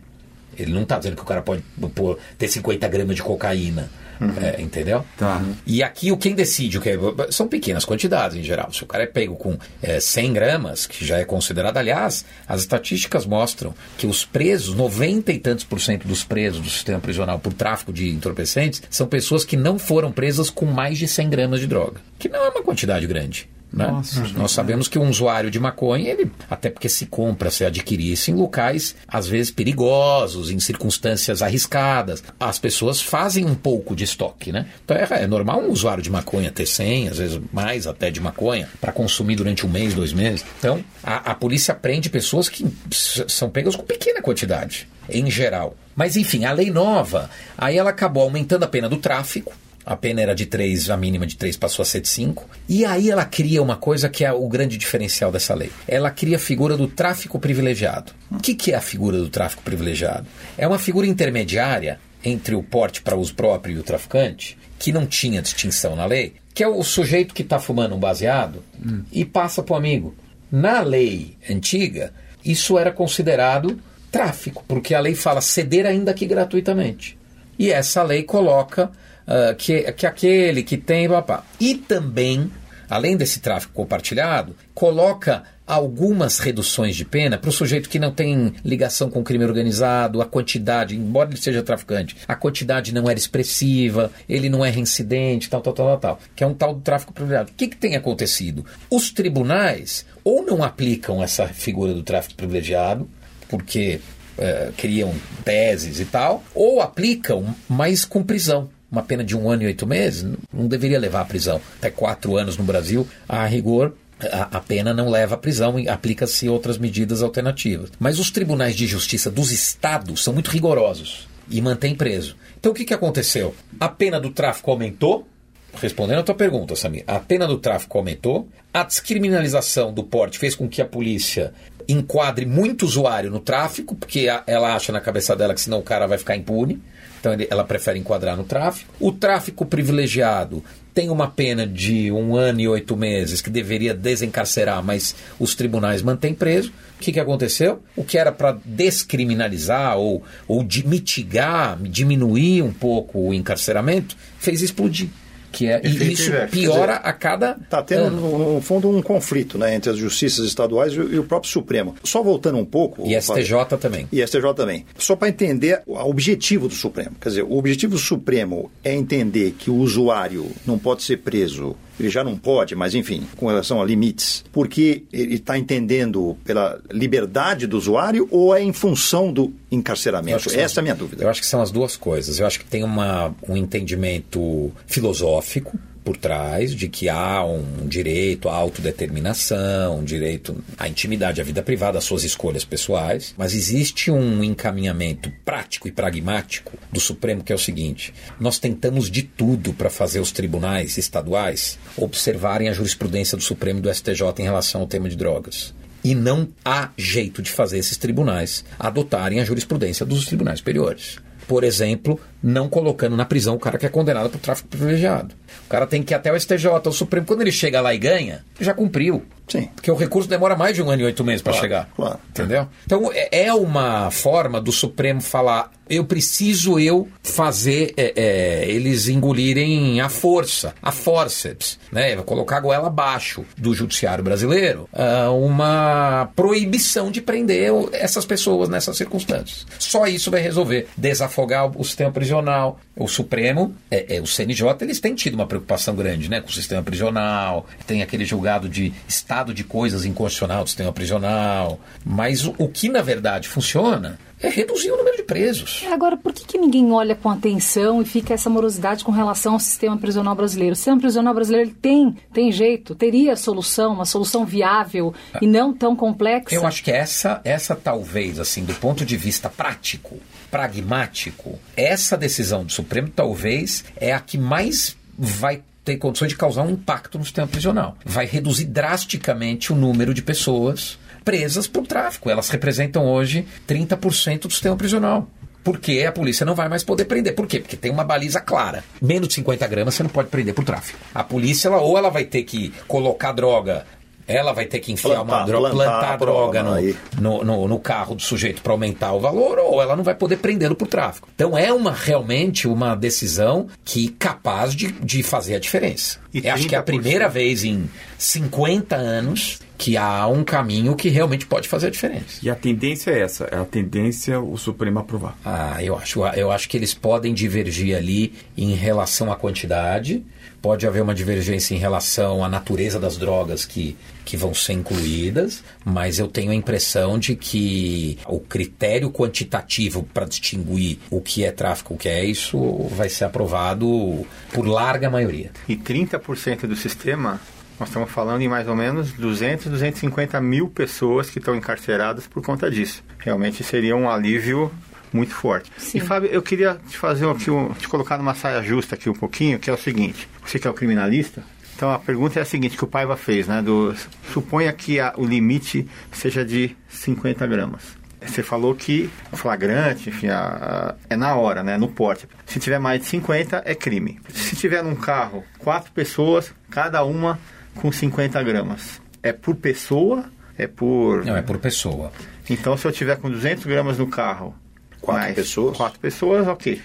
Ele 0.59 0.71
não 0.73 0.83
está 0.83 0.99
dizendo 0.99 1.17
que 1.17 1.23
o 1.23 1.25
cara 1.25 1.41
pode 1.43 1.63
pôr, 1.95 2.19
ter 2.39 2.47
50 2.47 2.87
gramas 2.89 3.17
de 3.17 3.23
cocaína. 3.23 3.91
É, 4.41 4.61
entendeu? 4.61 5.05
Tá. 5.17 5.43
E 5.67 5.83
aqui 5.83 6.11
o 6.13 6.17
quem 6.17 6.35
decide 6.35 6.79
o 6.79 6.81
que 6.81 6.91
é- 6.91 6.99
são 7.31 7.47
pequenas 7.49 7.85
quantidades 7.85 8.37
em 8.37 8.43
geral. 8.43 8.73
Se 8.73 8.83
o 8.83 8.87
cara 8.87 9.05
é 9.05 9.07
pego 9.07 9.37
com 9.37 9.57
é, 9.83 10.01
100 10.01 10.33
gramas, 10.33 10.87
que 10.87 11.05
já 11.05 11.19
é 11.19 11.25
considerado, 11.25 11.77
aliás, 11.77 12.25
as 12.49 12.61
estatísticas 12.61 13.27
mostram 13.27 13.75
que 13.99 14.07
os 14.07 14.25
presos, 14.25 14.75
90 14.75 15.33
e 15.33 15.39
tantos 15.39 15.65
por 15.65 15.81
cento 15.81 16.07
dos 16.07 16.25
presos 16.25 16.61
do 16.61 16.69
sistema 16.71 17.01
prisional 17.01 17.39
por 17.39 17.53
tráfico 17.53 17.93
de 17.93 18.09
entorpecentes, 18.11 18.83
são 18.91 19.07
pessoas 19.07 19.45
que 19.45 19.57
não 19.57 19.79
foram 19.79 20.11
presas 20.13 20.51
com 20.51 20.67
mais 20.67 20.99
de 20.99 21.07
100 21.09 21.31
gramas 21.31 21.61
de 21.61 21.67
droga, 21.67 22.01
que 22.19 22.29
não 22.29 22.45
é 22.45 22.49
uma 22.49 22.63
quantidade 22.63 23.07
grande. 23.07 23.49
Né? 23.77 24.03
Nós 24.35 24.53
sabemos 24.53 24.89
que 24.89 24.99
um 24.99 25.11
usuário 25.11 25.51
de 25.51 25.61
maconha, 25.61 26.11
ele, 26.11 26.33
até 26.49 26.71
porque 26.71 26.89
se 26.89 27.05
compra, 27.05 27.51
se 27.51 27.63
adquire 27.63 28.11
isso 28.11 28.31
em 28.31 28.35
locais, 28.35 28.97
às 29.07 29.29
vezes 29.29 29.51
perigosos, 29.51 30.51
em 30.51 30.59
circunstâncias 30.59 31.43
arriscadas, 31.43 32.25
as 32.41 32.59
pessoas 32.59 33.03
fazem 33.03 33.45
um 33.45 33.55
pouco 33.55 33.95
de 33.95 34.05
estoque. 34.05 34.51
Né? 34.51 34.67
Então 34.83 34.97
é, 34.97 35.07
é 35.11 35.27
normal 35.27 35.61
um 35.61 35.71
usuário 35.71 36.03
de 36.03 36.11
maconha 36.11 36.51
ter 36.51 36.65
100, 36.65 37.09
às 37.09 37.19
vezes 37.19 37.39
mais 37.53 37.87
até 37.87 38.11
de 38.11 38.19
maconha, 38.19 38.67
para 38.81 38.93
consumir 38.93 39.37
durante 39.37 39.67
um 39.67 39.69
mês, 39.69 39.93
dois 39.93 40.15
meses. 40.15 40.43
Então 40.59 40.83
a, 41.05 41.33
a 41.33 41.35
polícia 41.35 41.75
prende 41.75 42.09
pessoas 42.09 42.49
que 42.49 42.67
são 42.91 43.51
pegas 43.51 43.77
com 43.77 43.83
pequena 43.83 44.23
quantidade, 44.23 44.89
em 45.11 45.31
geral. 45.31 45.77
Mas 45.95 46.17
enfim, 46.17 46.47
a 46.47 46.53
lei 46.53 46.71
nova, 46.71 47.29
aí 47.59 47.77
ela 47.77 47.91
acabou 47.91 48.23
aumentando 48.23 48.63
a 48.63 48.69
pena 48.69 48.89
do 48.89 48.97
tráfico, 48.97 49.53
a 49.87 49.97
pena 49.97 50.21
era 50.21 50.35
de 50.35 50.47
3, 50.47 50.91
a 50.91 50.97
mínima 50.97 51.25
de 51.25 51.37
3 51.37 51.57
passou 51.57 51.85
a 51.85 51.87
ser 51.87 52.01
de 52.01 52.09
5. 52.09 52.45
E 52.69 52.85
aí 52.85 53.09
ela 53.09 53.25
cria 53.25 53.63
uma 53.63 53.77
coisa 53.77 54.09
que 54.09 54.25
é 54.25 54.33
o 54.33 54.49
grande 54.49 54.77
diferencial 54.77 55.31
dessa 55.31 55.55
lei. 55.55 55.71
Ela 55.87 56.11
cria 56.11 56.37
a 56.37 56.41
figura 56.41 56.77
do 56.77 56.89
tráfico 56.89 57.39
privilegiado. 57.39 58.11
O 58.29 58.41
que, 58.41 58.57
que 58.57 58.73
é 58.73 58.75
a 58.75 58.81
figura 58.81 59.17
do 59.17 59.29
tráfico 59.29 59.63
privilegiado? 59.63 60.27
É 60.59 60.67
uma 60.67 60.81
figura 60.81 61.07
intermediária 61.07 62.01
entre 62.25 62.57
o 62.57 62.65
porte 62.65 63.01
para 63.01 63.15
uso 63.15 63.33
próprio 63.37 63.77
e 63.77 63.79
o 63.79 63.85
traficante, 63.85 64.59
que 64.77 64.91
não 64.91 65.07
tinha 65.07 65.41
distinção 65.41 65.95
na 65.95 66.05
lei, 66.05 66.35
que 66.53 66.65
é 66.65 66.69
o 66.69 66.83
sujeito 66.83 67.33
que 67.33 67.43
está 67.43 67.61
fumando 67.61 67.95
um 67.95 68.01
baseado 68.01 68.65
hum. 68.85 69.05
e 69.13 69.25
passa 69.25 69.63
para 69.63 69.75
o 69.75 69.77
amigo. 69.77 70.17
Na 70.51 70.81
lei 70.81 71.37
antiga, 71.49 72.13
isso 72.45 72.77
era 72.77 72.91
considerado 72.91 73.79
tráfico, 74.11 74.65
porque 74.67 74.97
a 74.97 75.01
lei 75.01 75.15
fala 75.15 75.41
ceder 75.41 75.87
ainda 75.87 76.13
que 76.13 76.27
gratuitamente. 76.27 77.17
E 77.57 77.71
essa 77.71 78.03
lei 78.03 78.25
coloca 78.25 78.91
uh, 79.27 79.55
que, 79.57 79.93
que 79.93 80.07
aquele 80.07 80.63
que 80.63 80.77
tem. 80.77 81.09
Papá. 81.09 81.45
E 81.61 81.75
também, 81.75 82.51
além 82.89 83.17
desse 83.17 83.41
tráfico 83.41 83.73
compartilhado, 83.75 84.55
coloca 84.75 85.43
algumas 85.67 86.39
reduções 86.39 86.95
de 86.95 87.05
pena 87.05 87.37
para 87.37 87.51
o 87.51 87.53
sujeito 87.53 87.89
que 87.89 87.99
não 87.99 88.13
tem 88.13 88.55
ligação 88.65 89.11
com 89.11 89.21
o 89.21 89.25
crime 89.25 89.45
organizado, 89.45 90.23
a 90.23 90.27
quantidade, 90.27 90.97
embora 90.97 91.29
ele 91.29 91.41
seja 91.41 91.63
traficante, 91.63 92.17
a 92.29 92.37
quantidade 92.37 92.95
não 92.95 93.11
era 93.11 93.19
expressiva, 93.19 94.13
ele 94.29 94.49
não 94.49 94.65
é 94.65 94.71
reincidente, 94.71 95.51
tal, 95.51 95.61
tal, 95.61 95.73
tal, 95.73 95.87
tal, 95.87 95.99
tal 95.99 96.21
que 96.37 96.45
é 96.45 96.47
um 96.47 96.55
tal 96.55 96.75
do 96.75 96.81
tráfico 96.81 97.13
privilegiado. 97.13 97.51
O 97.51 97.55
que, 97.55 97.67
que 97.67 97.77
tem 97.77 97.97
acontecido? 97.97 98.65
Os 98.89 99.11
tribunais 99.11 100.07
ou 100.23 100.45
não 100.45 100.63
aplicam 100.63 101.23
essa 101.23 101.49
figura 101.49 101.93
do 101.93 102.03
tráfico 102.03 102.37
privilegiado, 102.37 103.09
porque 103.49 104.01
é, 104.39 104.71
criam 104.77 105.13
teses 105.45 105.99
e 105.99 106.05
tal, 106.05 106.45
ou 106.55 106.81
aplicam, 106.81 107.55
mas 107.69 108.05
com 108.05 108.23
prisão 108.23 108.69
uma 108.91 109.03
pena 109.03 109.25
de 109.25 109.37
um 109.37 109.51
ano 109.51 109.63
e 109.63 109.67
oito 109.67 109.87
meses, 109.87 110.27
não 110.53 110.69
deveria 110.69 110.99
levar 110.99 111.21
à 111.21 111.25
prisão. 111.25 111.61
Até 111.79 111.91
quatro 111.91 112.37
anos 112.37 112.57
no 112.57 112.65
Brasil, 112.65 113.07
a 113.29 113.45
rigor, 113.47 113.95
a, 114.33 114.61
pena 114.61 114.95
não 114.95 115.11
leva 115.11 115.35
à 115.35 115.39
prisão 115.39 115.79
e 115.79 115.89
aplica-se 115.89 116.49
outras 116.49 116.79
medidas 116.79 117.23
alternativas. 117.23 117.91
Mas 117.99 118.19
os 118.19 118.31
tribunais 118.31 118.75
de 118.75 118.87
justiça 118.87 119.31
dos 119.31 119.51
estados 119.51 120.25
são 120.25 120.33
muito 120.33 120.51
rigorosos 120.51 121.29
e 121.51 121.61
mantêm 121.61 121.95
preso. 121.95 122.37
Então 122.59 122.73
o 122.73 122.75
que, 122.75 122.85
que 122.85 122.95
aconteceu? 122.95 123.55
A 123.79 123.89
pena 123.89 124.19
do 124.19 124.31
tráfico 124.31 124.71
aumentou. 124.71 125.27
Respondendo 125.75 126.21
a 126.21 126.23
tua 126.23 126.35
pergunta, 126.35 126.75
Samir, 126.75 127.05
a 127.07 127.19
pena 127.19 127.47
do 127.47 127.59
tráfico 127.59 127.99
aumentou, 127.99 128.49
a 128.73 128.83
descriminalização 128.83 129.93
do 129.93 130.03
porte 130.03 130.39
fez 130.39 130.55
com 130.55 130.67
que 130.67 130.81
a 130.81 130.87
polícia 130.87 131.53
enquadre 131.87 132.47
muito 132.47 132.87
usuário 132.87 133.31
no 133.31 133.41
tráfico, 133.41 133.95
porque 133.95 134.27
ela 134.47 134.75
acha 134.75 134.91
na 134.91 135.03
cabeça 135.03 135.37
dela 135.37 135.53
que 135.53 135.61
senão 135.61 135.79
o 135.79 135.83
cara 135.83 136.07
vai 136.07 136.17
ficar 136.17 136.35
impune. 136.35 136.83
Então 137.27 137.35
ele, 137.35 137.49
ela 137.51 137.65
prefere 137.65 137.99
enquadrar 137.99 138.37
no 138.37 138.45
tráfico. 138.45 138.95
O 139.01 139.11
tráfico 139.11 139.67
privilegiado 139.67 140.63
tem 140.95 141.11
uma 141.11 141.27
pena 141.27 141.67
de 141.67 142.13
um 142.13 142.37
ano 142.37 142.61
e 142.61 142.69
oito 142.69 142.97
meses 142.97 143.41
que 143.43 143.51
deveria 143.51 143.93
desencarcerar, 143.93 144.81
mas 144.81 145.17
os 145.37 145.53
tribunais 145.53 146.03
mantêm 146.03 146.33
preso. 146.33 146.73
O 146.95 147.01
que, 147.01 147.11
que 147.11 147.19
aconteceu? 147.19 147.83
O 147.97 148.05
que 148.05 148.17
era 148.17 148.31
para 148.31 148.57
descriminalizar 148.65 149.99
ou, 149.99 150.23
ou 150.47 150.63
de 150.63 150.87
mitigar, 150.87 151.77
diminuir 151.83 152.63
um 152.63 152.73
pouco 152.73 153.19
o 153.19 153.35
encarceramento, 153.35 154.17
fez 154.39 154.63
explodir 154.63 155.09
que 155.57 155.67
é, 155.69 155.81
e 155.83 156.13
isso 156.13 156.31
piora 156.51 156.97
dizer, 156.97 157.09
a 157.09 157.13
cada. 157.15 157.57
Está 157.63 157.83
tendo, 157.83 158.11
no, 158.11 158.55
no, 158.55 158.61
fundo, 158.61 158.91
um 158.91 159.01
conflito 159.01 159.57
né, 159.57 159.75
entre 159.75 159.91
as 159.91 159.97
justiças 159.97 160.45
estaduais 160.47 160.93
e, 160.93 160.97
e, 160.97 161.19
o 161.19 161.25
próprio 161.25 161.51
Supremo. 161.51 161.95
Só 162.05 162.23
voltando 162.23 162.59
um 162.59 162.65
pouco. 162.65 163.07
E 163.07 163.19
STJ 163.19 163.49
Fábio, 163.49 163.79
também. 163.79 164.07
E 164.13 164.27
STJ 164.27 164.53
também. 164.55 164.85
Só 164.99 165.17
para 165.17 165.31
entender 165.31 165.81
o 165.87 165.95
objetivo 165.95 166.69
do 166.69 166.75
Supremo. 166.75 167.17
Quer 167.19 167.31
dizer, 167.31 167.43
o 167.43 167.57
objetivo 167.57 167.95
do 167.95 167.99
Supremo 167.99 168.71
é 168.85 168.95
entender 168.95 169.55
que 169.59 169.71
o 169.71 169.77
usuário 169.77 170.51
não 170.67 170.79
pode 170.79 171.03
ser 171.03 171.19
preso 171.19 171.75
ele 171.99 172.11
já 172.11 172.23
não 172.23 172.37
pode, 172.37 172.75
mas 172.75 172.95
enfim, 172.95 173.27
com 173.37 173.47
relação 173.47 173.81
a 173.81 173.85
limites, 173.85 174.45
porque 174.53 175.05
ele 175.13 175.35
está 175.37 175.59
entendendo 175.59 176.37
pela 176.45 176.81
liberdade 176.91 177.67
do 177.67 177.77
usuário 177.77 178.29
ou 178.31 178.55
é 178.55 178.63
em 178.63 178.73
função 178.73 179.33
do 179.33 179.53
encarceramento? 179.71 180.49
Essa 180.49 180.69
são, 180.69 180.81
é 180.81 180.83
a 180.83 180.83
minha 180.83 180.95
dúvida. 180.95 181.25
Eu 181.25 181.31
acho 181.31 181.41
que 181.41 181.47
são 181.47 181.61
as 181.63 181.71
duas 181.71 181.97
coisas. 181.97 182.39
Eu 182.39 182.47
acho 182.47 182.59
que 182.59 182.65
tem 182.65 182.85
uma, 182.85 183.35
um 183.49 183.57
entendimento 183.57 184.73
filosófico 184.87 185.79
por 186.07 186.17
trás 186.17 186.73
de 186.73 186.89
que 186.89 187.09
há 187.09 187.45
um 187.45 187.89
direito 187.89 188.49
à 188.49 188.55
autodeterminação, 188.55 189.99
um 189.99 190.05
direito 190.05 190.57
à 190.79 190.89
intimidade, 190.89 191.41
à 191.41 191.45
vida 191.45 191.65
privada, 191.65 191.99
às 191.99 192.05
suas 192.05 192.23
escolhas 192.23 192.65
pessoais, 192.65 193.35
mas 193.37 193.53
existe 193.53 194.09
um 194.09 194.45
encaminhamento 194.45 195.33
prático 195.45 195.89
e 195.89 195.91
pragmático 195.91 196.79
do 196.93 197.01
Supremo 197.01 197.43
que 197.43 197.53
é 197.53 197.57
o 197.57 197.59
seguinte: 197.59 198.15
nós 198.39 198.61
tentamos 198.61 199.11
de 199.11 199.25
tudo 199.25 199.75
para 199.75 199.91
fazer 199.91 200.21
os 200.21 200.31
tribunais 200.31 200.97
estaduais 200.97 201.77
observarem 201.97 202.69
a 202.69 202.73
jurisprudência 202.73 203.37
do 203.37 203.43
Supremo 203.43 203.81
e 203.81 203.83
do 203.83 203.93
STJ 203.93 204.23
em 204.39 204.45
relação 204.45 204.83
ao 204.83 204.87
tema 204.87 205.09
de 205.09 205.17
drogas. 205.17 205.75
E 206.05 206.15
não 206.15 206.49
há 206.65 206.91
jeito 206.97 207.43
de 207.43 207.51
fazer 207.51 207.79
esses 207.79 207.97
tribunais 207.97 208.65
adotarem 208.79 209.41
a 209.41 209.45
jurisprudência 209.45 210.07
dos 210.07 210.25
tribunais 210.25 210.61
superiores. 210.61 211.19
Por 211.47 211.63
exemplo, 211.65 212.19
não 212.43 212.69
colocando 212.69 213.17
na 213.17 213.25
prisão 213.25 213.55
o 213.55 213.59
cara 213.59 213.79
que 213.79 213.87
é 213.87 213.89
condenado 213.89 214.31
por 214.31 214.41
tráfico 214.41 214.69
privilegiado. 214.69 215.35
O 215.67 215.69
cara 215.69 215.87
tem 215.87 216.03
que 216.03 216.13
ir 216.13 216.17
até 216.17 216.33
o 216.33 216.39
STJ, 216.39 216.67
o 216.87 216.93
Supremo. 216.93 217.27
Quando 217.27 217.43
ele 217.43 217.53
chega 217.53 217.81
lá 217.81 217.95
e 217.95 217.99
ganha, 217.99 218.45
já 218.61 218.75
cumpriu. 218.75 219.25
Sim. 219.49 219.69
Porque 219.75 219.91
o 219.91 219.95
recurso 219.95 220.29
demora 220.29 220.57
mais 220.57 220.75
de 220.75 220.83
um 220.83 220.91
ano 220.91 221.03
e 221.03 221.05
oito 221.05 221.23
meses 221.23 221.43
para 221.43 221.53
claro, 221.53 221.65
chegar. 221.65 221.89
Claro. 221.95 222.19
Entendeu? 222.31 222.69
Então 222.85 223.11
é, 223.13 223.47
é 223.47 223.55
uma 223.55 224.11
forma 224.11 224.61
do 224.61 224.73
Supremo 224.73 225.21
falar: 225.21 225.71
eu 225.89 226.05
preciso 226.05 226.79
eu 226.79 227.09
fazer 227.23 227.95
é, 227.97 228.13
é, 228.17 228.69
eles 228.69 229.09
engolirem 229.09 230.01
a 230.01 230.09
força, 230.09 230.75
a 230.83 230.91
forceps, 230.91 231.79
né? 231.93 232.17
Colocar 232.17 232.57
a 232.57 232.61
goela 232.61 232.87
abaixo 232.89 233.45
do 233.57 233.75
judiciário 233.75 234.23
brasileiro 234.23 234.89
uh, 234.93 235.33
uma 235.33 236.29
proibição 236.35 237.11
de 237.11 237.21
prender 237.21 237.73
essas 237.93 238.25
pessoas 238.25 238.69
nessas 238.69 238.97
circunstâncias. 238.97 239.67
Só 239.79 240.07
isso 240.07 240.31
vai 240.31 240.41
resolver 240.41 240.89
desafogar 240.97 241.71
o 241.79 241.85
sistema 241.85 242.11
prisional. 242.11 242.81
O 242.97 243.07
Supremo, 243.07 243.75
é, 243.91 244.17
é, 244.17 244.21
o 244.21 244.27
CNJ, 244.27 244.77
eles 244.81 245.01
têm 245.01 245.15
tido 245.15 245.35
uma 245.35 245.47
preocupação 245.47 245.95
grande 245.95 246.29
né, 246.29 246.41
com 246.41 246.49
o 246.49 246.53
sistema 246.53 246.83
prisional, 246.83 247.67
tem 247.87 248.03
aquele 248.03 248.25
julgado 248.25 248.69
de 248.69 248.93
estado 249.07 249.36
de 249.53 249.65
coisas 249.65 250.05
inconstitucional 250.05 250.65
do 250.65 250.69
sistema 250.69 250.93
prisional. 250.93 251.81
Mas 252.05 252.45
o, 252.45 252.55
o 252.59 252.69
que 252.69 252.89
na 252.89 253.03
verdade 253.03 253.49
funciona 253.49 254.19
é 254.41 254.49
reduzir 254.49 254.91
o 254.91 254.97
número 254.97 255.17
de 255.17 255.23
presos. 255.23 255.83
É, 255.85 255.93
agora, 255.93 256.17
por 256.17 256.33
que, 256.33 256.45
que 256.45 256.59
ninguém 256.59 256.93
olha 256.93 257.15
com 257.15 257.31
atenção 257.31 258.03
e 258.03 258.05
fica 258.05 258.35
essa 258.35 258.51
morosidade 258.51 259.05
com 259.05 259.11
relação 259.11 259.55
ao 259.55 259.61
sistema 259.61 259.97
prisional 259.97 260.35
brasileiro? 260.35 260.75
O 260.75 260.77
sistema 260.77 260.99
prisional 260.99 261.35
brasileiro 261.35 261.71
tem, 261.71 262.15
tem 262.33 262.53
jeito, 262.53 262.95
teria 262.95 263.35
solução, 263.35 263.95
uma 263.95 264.05
solução 264.05 264.45
viável 264.45 265.15
ah. 265.33 265.39
e 265.41 265.47
não 265.47 265.73
tão 265.73 265.97
complexa? 265.97 266.55
Eu 266.55 266.67
acho 266.67 266.85
que 266.85 266.93
essa, 266.93 267.41
essa 267.45 267.75
talvez, 267.75 268.39
assim, 268.39 268.65
do 268.65 268.75
ponto 268.75 269.07
de 269.07 269.17
vista 269.17 269.49
prático, 269.49 270.19
pragmático, 270.51 271.59
essa 271.77 272.17
decisão 272.17 272.65
do 272.65 272.73
Supremo 272.73 273.09
talvez 273.09 273.85
é 273.97 274.13
a 274.13 274.21
que 274.21 274.37
mais 274.37 274.97
vai 275.19 275.63
ter 275.87 275.97
condições 275.99 276.29
de 276.29 276.37
causar 276.37 276.63
um 276.63 276.71
impacto 276.71 277.17
no 277.17 277.25
sistema 277.25 277.47
prisional. 277.47 277.97
Vai 278.05 278.27
reduzir 278.27 278.65
drasticamente 278.65 279.73
o 279.73 279.77
número 279.77 280.13
de 280.13 280.21
pessoas 280.21 280.99
presas 281.25 281.69
por 281.69 281.87
tráfico. 281.87 282.29
Elas 282.29 282.49
representam 282.49 283.07
hoje 283.07 283.47
30% 283.69 284.43
do 284.43 284.51
sistema 284.51 284.77
prisional. 284.77 285.31
Porque 285.63 286.05
a 286.07 286.13
polícia 286.13 286.47
não 286.47 286.55
vai 286.55 286.69
mais 286.69 286.85
poder 286.85 287.07
prender. 287.07 287.35
Por 287.35 287.47
quê? 287.47 287.59
Porque 287.59 287.77
tem 287.77 287.91
uma 287.91 288.05
baliza 288.05 288.41
clara. 288.41 288.85
Menos 289.03 289.29
de 289.29 289.35
50 289.35 289.67
gramas 289.67 289.95
você 289.95 290.03
não 290.03 290.11
pode 290.11 290.29
prender 290.29 290.55
por 290.55 290.65
tráfico. 290.65 290.99
A 291.13 291.25
polícia, 291.25 291.67
ela, 291.67 291.79
ou 291.79 291.99
ela 291.99 292.09
vai 292.09 292.25
ter 292.25 292.45
que 292.45 292.73
colocar 292.87 293.33
droga 293.33 293.85
ela 294.27 294.53
vai 294.53 294.67
ter 294.67 294.81
que 294.81 294.93
enfiar 294.93 295.17
plantar, 295.17 295.37
uma 295.37 295.47
droga, 295.47 295.71
plantar, 295.71 296.01
plantar 296.01 296.17
droga 296.17 296.63
no, 296.63 296.75
no, 297.21 297.45
no, 297.45 297.69
no, 297.69 297.79
carro 297.79 298.15
do 298.15 298.23
sujeito 298.23 298.61
para 298.61 298.73
aumentar 298.73 299.13
o 299.13 299.21
valor, 299.21 299.59
ou 299.59 299.81
ela 299.81 299.95
não 299.95 300.03
vai 300.03 300.15
poder 300.15 300.37
prendê-lo 300.39 300.75
por 300.75 300.89
tráfico. 300.89 301.29
Então 301.35 301.57
é 301.57 301.73
uma 301.73 301.93
realmente 301.93 302.67
uma 302.67 302.95
decisão 302.95 303.69
que 303.85 304.09
capaz 304.09 304.75
de, 304.75 304.91
de 304.93 305.23
fazer 305.23 305.55
a 305.55 305.59
diferença. 305.61 306.19
E 306.35 306.49
acho 306.49 306.69
que 306.69 306.75
é 306.75 306.79
a 306.79 306.83
primeira 306.83 307.29
vez 307.29 307.65
em 307.65 307.89
50 308.19 308.97
anos 308.97 309.61
que 309.77 309.97
há 309.97 310.27
um 310.27 310.43
caminho 310.43 310.95
que 310.97 311.09
realmente 311.09 311.47
pode 311.47 311.69
fazer 311.69 311.89
a 311.89 311.91
diferença. 311.91 312.41
E 312.43 312.49
a 312.49 312.55
tendência 312.55 313.11
é 313.11 313.21
essa, 313.21 313.45
é 313.45 313.57
a 313.57 313.65
tendência 313.65 314.41
o 314.41 314.57
Supremo 314.57 314.99
aprovar. 314.99 315.37
Ah, 315.45 315.83
eu 315.83 315.97
acho, 315.97 316.25
eu 316.29 316.51
acho 316.51 316.69
que 316.69 316.77
eles 316.77 316.95
podem 316.95 317.35
divergir 317.35 317.97
ali 317.97 318.33
em 318.57 318.75
relação 318.75 319.31
à 319.31 319.37
quantidade, 319.37 320.25
pode 320.63 320.87
haver 320.87 321.03
uma 321.03 321.15
divergência 321.15 321.75
em 321.75 321.79
relação 321.79 322.43
à 322.43 322.49
natureza 322.49 322.99
das 322.99 323.17
drogas 323.19 323.65
que, 323.65 323.97
que 324.25 324.37
vão 324.37 324.55
ser 324.55 324.73
incluídas, 324.73 325.63
mas 325.85 326.19
eu 326.19 326.27
tenho 326.27 326.53
a 326.53 326.55
impressão 326.55 327.19
de 327.19 327.37
que 327.37 328.19
o 328.27 328.41
critério 328.41 329.11
quantitativo 329.11 330.03
para 330.03 330.25
distinguir 330.25 330.99
o 331.11 331.21
que 331.21 331.45
é 331.45 331.53
tráfico, 331.53 331.95
o 331.95 331.97
que 331.99 332.09
é 332.09 332.25
isso, 332.25 332.59
vai 332.93 333.09
ser 333.09 333.25
aprovado 333.25 334.27
por 334.53 334.67
larga 334.67 335.11
maioria. 335.11 335.51
E 335.69 335.77
30% 335.77 336.67
do 336.67 336.75
sistema 336.75 337.41
nós 337.79 337.89
estamos 337.89 338.11
falando 338.11 338.43
em 338.43 338.49
mais 338.49 338.67
ou 338.69 338.75
menos 338.75 339.13
200, 339.13 339.67
250 339.67 340.41
mil 340.41 340.69
pessoas 340.69 341.29
que 341.29 341.39
estão 341.39 341.55
encarceradas 341.55 342.27
por 342.27 342.43
conta 342.43 342.71
disso. 342.71 343.05
Realmente 343.19 343.63
seria 343.63 343.95
um 343.95 344.09
alívio 344.09 344.73
muito 345.13 345.35
forte. 345.35 345.71
Sim. 345.77 345.99
E 345.99 346.01
Fábio, 346.01 346.31
eu 346.31 346.43
queria 346.43 346.79
te 346.89 346.97
fazer 346.97 347.29
aqui, 347.29 347.51
um, 347.51 347.73
te 347.75 347.89
colocar 347.89 348.19
numa 348.19 348.35
saia 348.35 348.63
justa 348.63 348.95
aqui 348.95 349.09
um 349.09 349.15
pouquinho, 349.15 349.59
que 349.59 349.71
é 349.71 349.73
o 349.73 349.79
seguinte: 349.79 350.29
você 350.45 350.59
que 350.59 350.67
é 350.67 350.71
o 350.71 350.75
criminalista, 350.75 351.43
então 351.75 351.91
a 351.91 351.99
pergunta 351.99 352.39
é 352.39 352.43
a 352.43 352.47
seguinte 352.47 352.77
que 352.77 352.85
o 352.85 352.87
Paiva 352.87 353.17
fez, 353.17 353.47
né? 353.47 353.61
Do, 353.63 353.95
suponha 354.33 354.73
que 354.73 354.99
a, 354.99 355.13
o 355.17 355.25
limite 355.25 355.87
seja 356.13 356.45
de 356.45 356.77
50 356.89 357.47
gramas. 357.47 357.83
Você 358.21 358.43
falou 358.43 358.75
que 358.75 359.09
flagrante, 359.35 360.09
enfim, 360.09 360.29
a, 360.29 360.41
a, 360.41 360.95
é 361.09 361.17
na 361.17 361.37
hora, 361.37 361.63
né? 361.63 361.77
No 361.77 361.89
porte. 361.89 362.27
Se 362.45 362.59
tiver 362.59 362.79
mais 362.79 363.01
de 363.01 363.07
50, 363.07 363.63
é 363.65 363.75
crime. 363.75 364.19
Se 364.33 364.57
tiver 364.57 364.83
num 364.83 364.97
carro, 364.97 365.45
quatro 365.59 365.93
pessoas, 365.93 366.53
cada 366.71 367.05
uma 367.05 367.39
com 367.77 367.93
50 367.93 368.43
gramas. 368.43 369.01
É 369.23 369.33
por 369.33 369.55
pessoa? 369.57 370.25
É 370.59 370.67
por. 370.67 371.25
Não, 371.25 371.37
é 371.37 371.43
por 371.43 371.59
pessoa. 371.59 372.13
Então, 372.49 372.77
se 372.77 372.87
eu 372.87 372.93
tiver 372.93 373.17
com 373.17 373.31
200 373.31 373.65
gramas 373.67 373.99
no 373.99 374.07
carro. 374.07 374.55
Quatro 375.01 375.23
mais 375.23 375.35
pessoas? 375.35 375.77
Quatro 375.77 376.01
pessoas, 376.01 376.49
ok. 376.49 376.81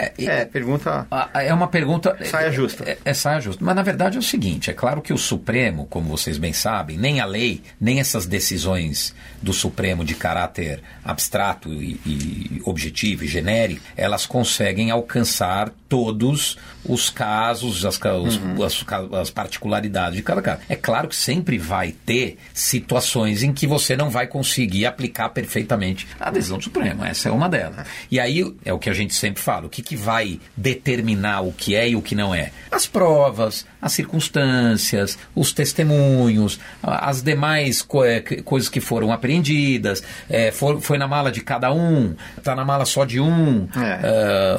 É, 0.00 0.12
É, 0.24 0.44
pergunta. 0.44 1.06
É 1.34 1.52
uma 1.52 1.68
pergunta. 1.68 2.16
Saia 2.24 2.50
justa. 2.50 2.84
É, 2.84 2.98
é 3.04 3.14
saia 3.14 3.40
justa. 3.40 3.64
Mas 3.64 3.74
na 3.76 3.82
verdade 3.82 4.16
é 4.16 4.20
o 4.20 4.22
seguinte: 4.22 4.70
é 4.70 4.72
claro 4.72 5.02
que 5.02 5.12
o 5.12 5.18
Supremo, 5.18 5.86
como 5.86 6.08
vocês 6.08 6.38
bem 6.38 6.52
sabem, 6.52 6.96
nem 6.96 7.20
a 7.20 7.24
lei, 7.26 7.62
nem 7.80 8.00
essas 8.00 8.26
decisões 8.26 9.14
do 9.42 9.52
Supremo 9.52 10.04
de 10.04 10.14
caráter 10.14 10.82
abstrato 11.04 11.70
e, 11.72 12.00
e 12.06 12.62
objetivo 12.64 13.24
e 13.24 13.28
genérico, 13.28 13.80
elas 13.96 14.26
conseguem 14.26 14.90
alcançar 14.90 15.70
todos 15.88 16.56
os 16.84 17.10
casos, 17.10 17.84
as, 17.84 17.98
os- 17.98 18.62
as, 18.64 18.82
ca- 18.82 19.08
as 19.20 19.28
particularidades 19.30 20.16
de 20.16 20.22
cada 20.22 20.40
caso. 20.40 20.60
É 20.68 20.76
claro 20.76 21.08
que 21.08 21.16
sempre 21.16 21.58
vai 21.58 21.92
ter 21.92 22.38
situações 22.54 23.42
em 23.42 23.52
que 23.52 23.66
você 23.66 23.96
não 23.96 24.08
vai 24.08 24.26
conseguir 24.26 24.86
aplicar 24.86 25.28
perfeitamente 25.30 26.06
a 26.18 26.30
decisão 26.30 26.58
do 26.58 26.64
Supremo. 26.64 27.04
Essa 27.04 27.28
é 27.28 27.32
uma 27.32 27.48
delas. 27.48 27.86
E 28.10 28.20
aí 28.20 28.54
é 28.64 28.72
o 28.72 28.78
que 28.78 28.88
a 28.88 28.94
gente 28.94 29.14
sempre 29.14 29.42
fala: 29.42 29.66
o 29.66 29.68
que, 29.70 29.82
que 29.90 29.96
vai 29.96 30.38
determinar 30.56 31.40
o 31.40 31.50
que 31.52 31.74
é 31.74 31.88
e 31.88 31.96
o 31.96 32.00
que 32.02 32.14
não 32.14 32.32
é? 32.32 32.52
As 32.70 32.86
provas, 32.86 33.66
as 33.82 33.90
circunstâncias, 33.92 35.18
os 35.34 35.52
testemunhos, 35.52 36.60
a- 36.80 37.10
as 37.10 37.22
demais 37.22 37.82
co- 37.82 38.04
que- 38.24 38.40
coisas 38.42 38.68
que 38.68 38.80
foram 38.80 39.10
apreendidas, 39.10 40.00
eh, 40.28 40.52
for- 40.52 40.80
foi 40.80 40.96
na 40.96 41.08
mala 41.08 41.32
de 41.32 41.40
cada 41.40 41.72
um, 41.72 42.14
está 42.38 42.54
na 42.54 42.64
mala 42.64 42.84
só 42.84 43.04
de 43.04 43.18
um, 43.18 43.66
É. 43.76 43.98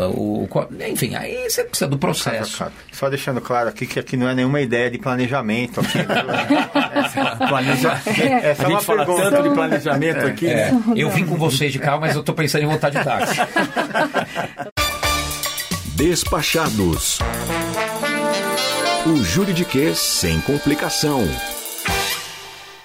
ah, 0.01 0.09
o, 0.09 0.49
enfim, 0.91 1.15
aí 1.15 1.49
você 1.49 1.63
precisa 1.63 1.89
do 1.89 1.97
processo. 1.97 2.57
Claro. 2.57 2.73
Só 2.91 3.09
deixando 3.09 3.39
claro 3.39 3.69
aqui 3.69 3.85
que 3.87 3.99
aqui 3.99 4.17
não 4.17 4.27
é 4.27 4.35
nenhuma 4.35 4.59
ideia 4.59 4.91
de 4.91 4.97
planejamento. 4.97 5.79
Aqui, 5.79 5.97
essa, 6.93 7.35
Planeja... 7.47 7.91
a 7.93 8.11
é 8.21 8.55
uma 8.59 8.69
gente 8.69 8.83
fala 8.85 9.05
pergunta. 9.05 9.31
tanto 9.31 9.43
de 9.47 9.55
planejamento 9.55 10.25
aqui. 10.27 10.47
É, 10.47 10.71
né? 10.73 10.83
eu 10.97 11.09
vim 11.09 11.25
com 11.25 11.35
vocês 11.37 11.71
de 11.71 11.79
carro, 11.79 12.01
mas 12.01 12.15
eu 12.15 12.19
estou 12.19 12.35
pensando 12.35 12.63
em 12.63 12.67
voltar 12.67 12.89
de 12.89 13.01
táxi. 13.01 13.37
Despachados. 16.01 17.19
O 19.05 19.17
juridiquês 19.17 19.99
sem 19.99 20.41
complicação. 20.41 21.21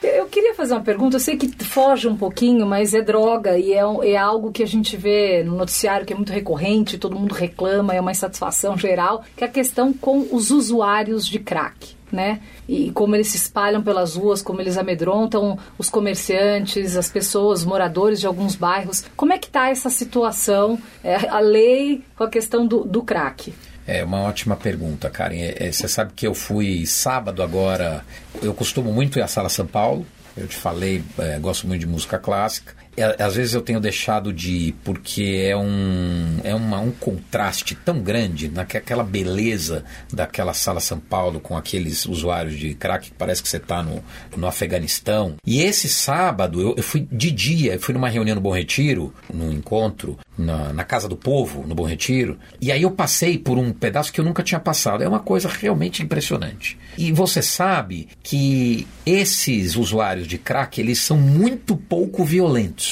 Eu 0.02 0.26
queria 0.26 0.54
fazer 0.54 0.74
uma 0.74 0.82
pergunta, 0.82 1.16
eu 1.16 1.20
sei 1.20 1.38
que 1.38 1.48
foge 1.64 2.06
um 2.06 2.14
pouquinho, 2.14 2.66
mas 2.66 2.92
é 2.92 3.00
droga 3.00 3.58
e 3.58 3.72
é, 3.72 3.80
é 4.12 4.16
algo 4.18 4.52
que 4.52 4.62
a 4.62 4.66
gente 4.66 4.98
vê 4.98 5.42
no 5.42 5.56
noticiário 5.56 6.04
que 6.04 6.12
é 6.12 6.16
muito 6.16 6.30
recorrente, 6.30 6.98
todo 6.98 7.18
mundo 7.18 7.32
reclama, 7.32 7.94
é 7.94 8.00
uma 8.02 8.10
insatisfação 8.10 8.76
geral, 8.76 9.24
que 9.34 9.42
é 9.42 9.46
a 9.46 9.50
questão 9.50 9.94
com 9.94 10.28
os 10.30 10.50
usuários 10.50 11.26
de 11.26 11.38
crack. 11.38 11.95
Né? 12.12 12.40
E 12.68 12.92
como 12.92 13.16
eles 13.16 13.28
se 13.28 13.36
espalham 13.36 13.82
pelas 13.82 14.14
ruas, 14.14 14.40
como 14.40 14.60
eles 14.60 14.78
amedrontam 14.78 15.58
os 15.76 15.90
comerciantes, 15.90 16.96
as 16.96 17.10
pessoas, 17.10 17.64
moradores 17.64 18.20
de 18.20 18.28
alguns 18.28 18.54
bairros. 18.54 19.04
Como 19.16 19.32
é 19.32 19.38
que 19.38 19.48
está 19.48 19.68
essa 19.68 19.90
situação, 19.90 20.78
é, 21.02 21.16
a 21.28 21.40
lei 21.40 22.04
com 22.16 22.22
a 22.22 22.30
questão 22.30 22.64
do, 22.64 22.84
do 22.84 23.02
crack? 23.02 23.52
É 23.86 24.02
uma 24.02 24.22
ótima 24.22 24.56
pergunta, 24.56 25.08
Karen. 25.08 25.36
É, 25.36 25.68
é, 25.68 25.72
você 25.72 25.86
sabe 25.86 26.12
que 26.14 26.26
eu 26.26 26.34
fui 26.34 26.84
sábado 26.86 27.42
agora. 27.42 28.04
Eu 28.42 28.52
costumo 28.52 28.92
muito 28.92 29.18
ir 29.18 29.22
à 29.22 29.28
Sala 29.28 29.48
São 29.48 29.66
Paulo. 29.66 30.04
Eu 30.36 30.48
te 30.48 30.56
falei, 30.56 31.02
é, 31.18 31.38
gosto 31.38 31.66
muito 31.66 31.80
de 31.80 31.86
música 31.86 32.18
clássica. 32.18 32.74
É, 32.96 33.22
às 33.22 33.36
vezes 33.36 33.54
eu 33.54 33.60
tenho 33.60 33.78
deixado 33.78 34.32
de 34.32 34.50
ir 34.50 34.72
porque 34.84 35.46
é 35.46 35.56
um, 35.56 36.40
é 36.42 36.54
uma, 36.54 36.80
um 36.80 36.90
contraste 36.90 37.74
tão 37.74 38.00
grande 38.00 38.48
naquela 38.48 39.04
beleza 39.04 39.84
daquela 40.12 40.54
Sala 40.54 40.80
São 40.80 40.98
Paulo 40.98 41.38
com 41.38 41.56
aqueles 41.56 42.06
usuários 42.06 42.58
de 42.58 42.74
crack 42.74 43.10
que 43.10 43.14
parece 43.14 43.42
que 43.42 43.48
você 43.48 43.58
está 43.58 43.82
no, 43.82 44.02
no 44.36 44.46
Afeganistão. 44.46 45.34
E 45.44 45.62
esse 45.62 45.88
sábado 45.88 46.60
eu, 46.60 46.74
eu 46.76 46.82
fui 46.82 47.06
de 47.10 47.30
dia, 47.30 47.74
eu 47.74 47.80
fui 47.80 47.94
numa 47.94 48.08
reunião 48.08 48.34
no 48.34 48.40
Bom 48.40 48.52
Retiro, 48.52 49.12
num 49.32 49.52
encontro 49.52 50.18
na, 50.36 50.72
na 50.72 50.84
Casa 50.84 51.08
do 51.08 51.16
Povo, 51.16 51.66
no 51.66 51.74
Bom 51.74 51.84
Retiro, 51.84 52.38
e 52.60 52.70
aí 52.70 52.82
eu 52.82 52.90
passei 52.90 53.38
por 53.38 53.58
um 53.58 53.72
pedaço 53.72 54.12
que 54.12 54.20
eu 54.20 54.24
nunca 54.24 54.42
tinha 54.42 54.60
passado. 54.60 55.02
É 55.02 55.08
uma 55.08 55.20
coisa 55.20 55.48
realmente 55.48 56.02
impressionante. 56.02 56.78
E 56.96 57.12
você 57.12 57.42
sabe 57.42 58.08
que 58.22 58.86
esses 59.04 59.76
usuários 59.76 60.26
de 60.26 60.38
crack, 60.38 60.80
eles 60.80 60.98
são 60.98 61.18
muito 61.18 61.76
pouco 61.76 62.24
violentos. 62.24 62.85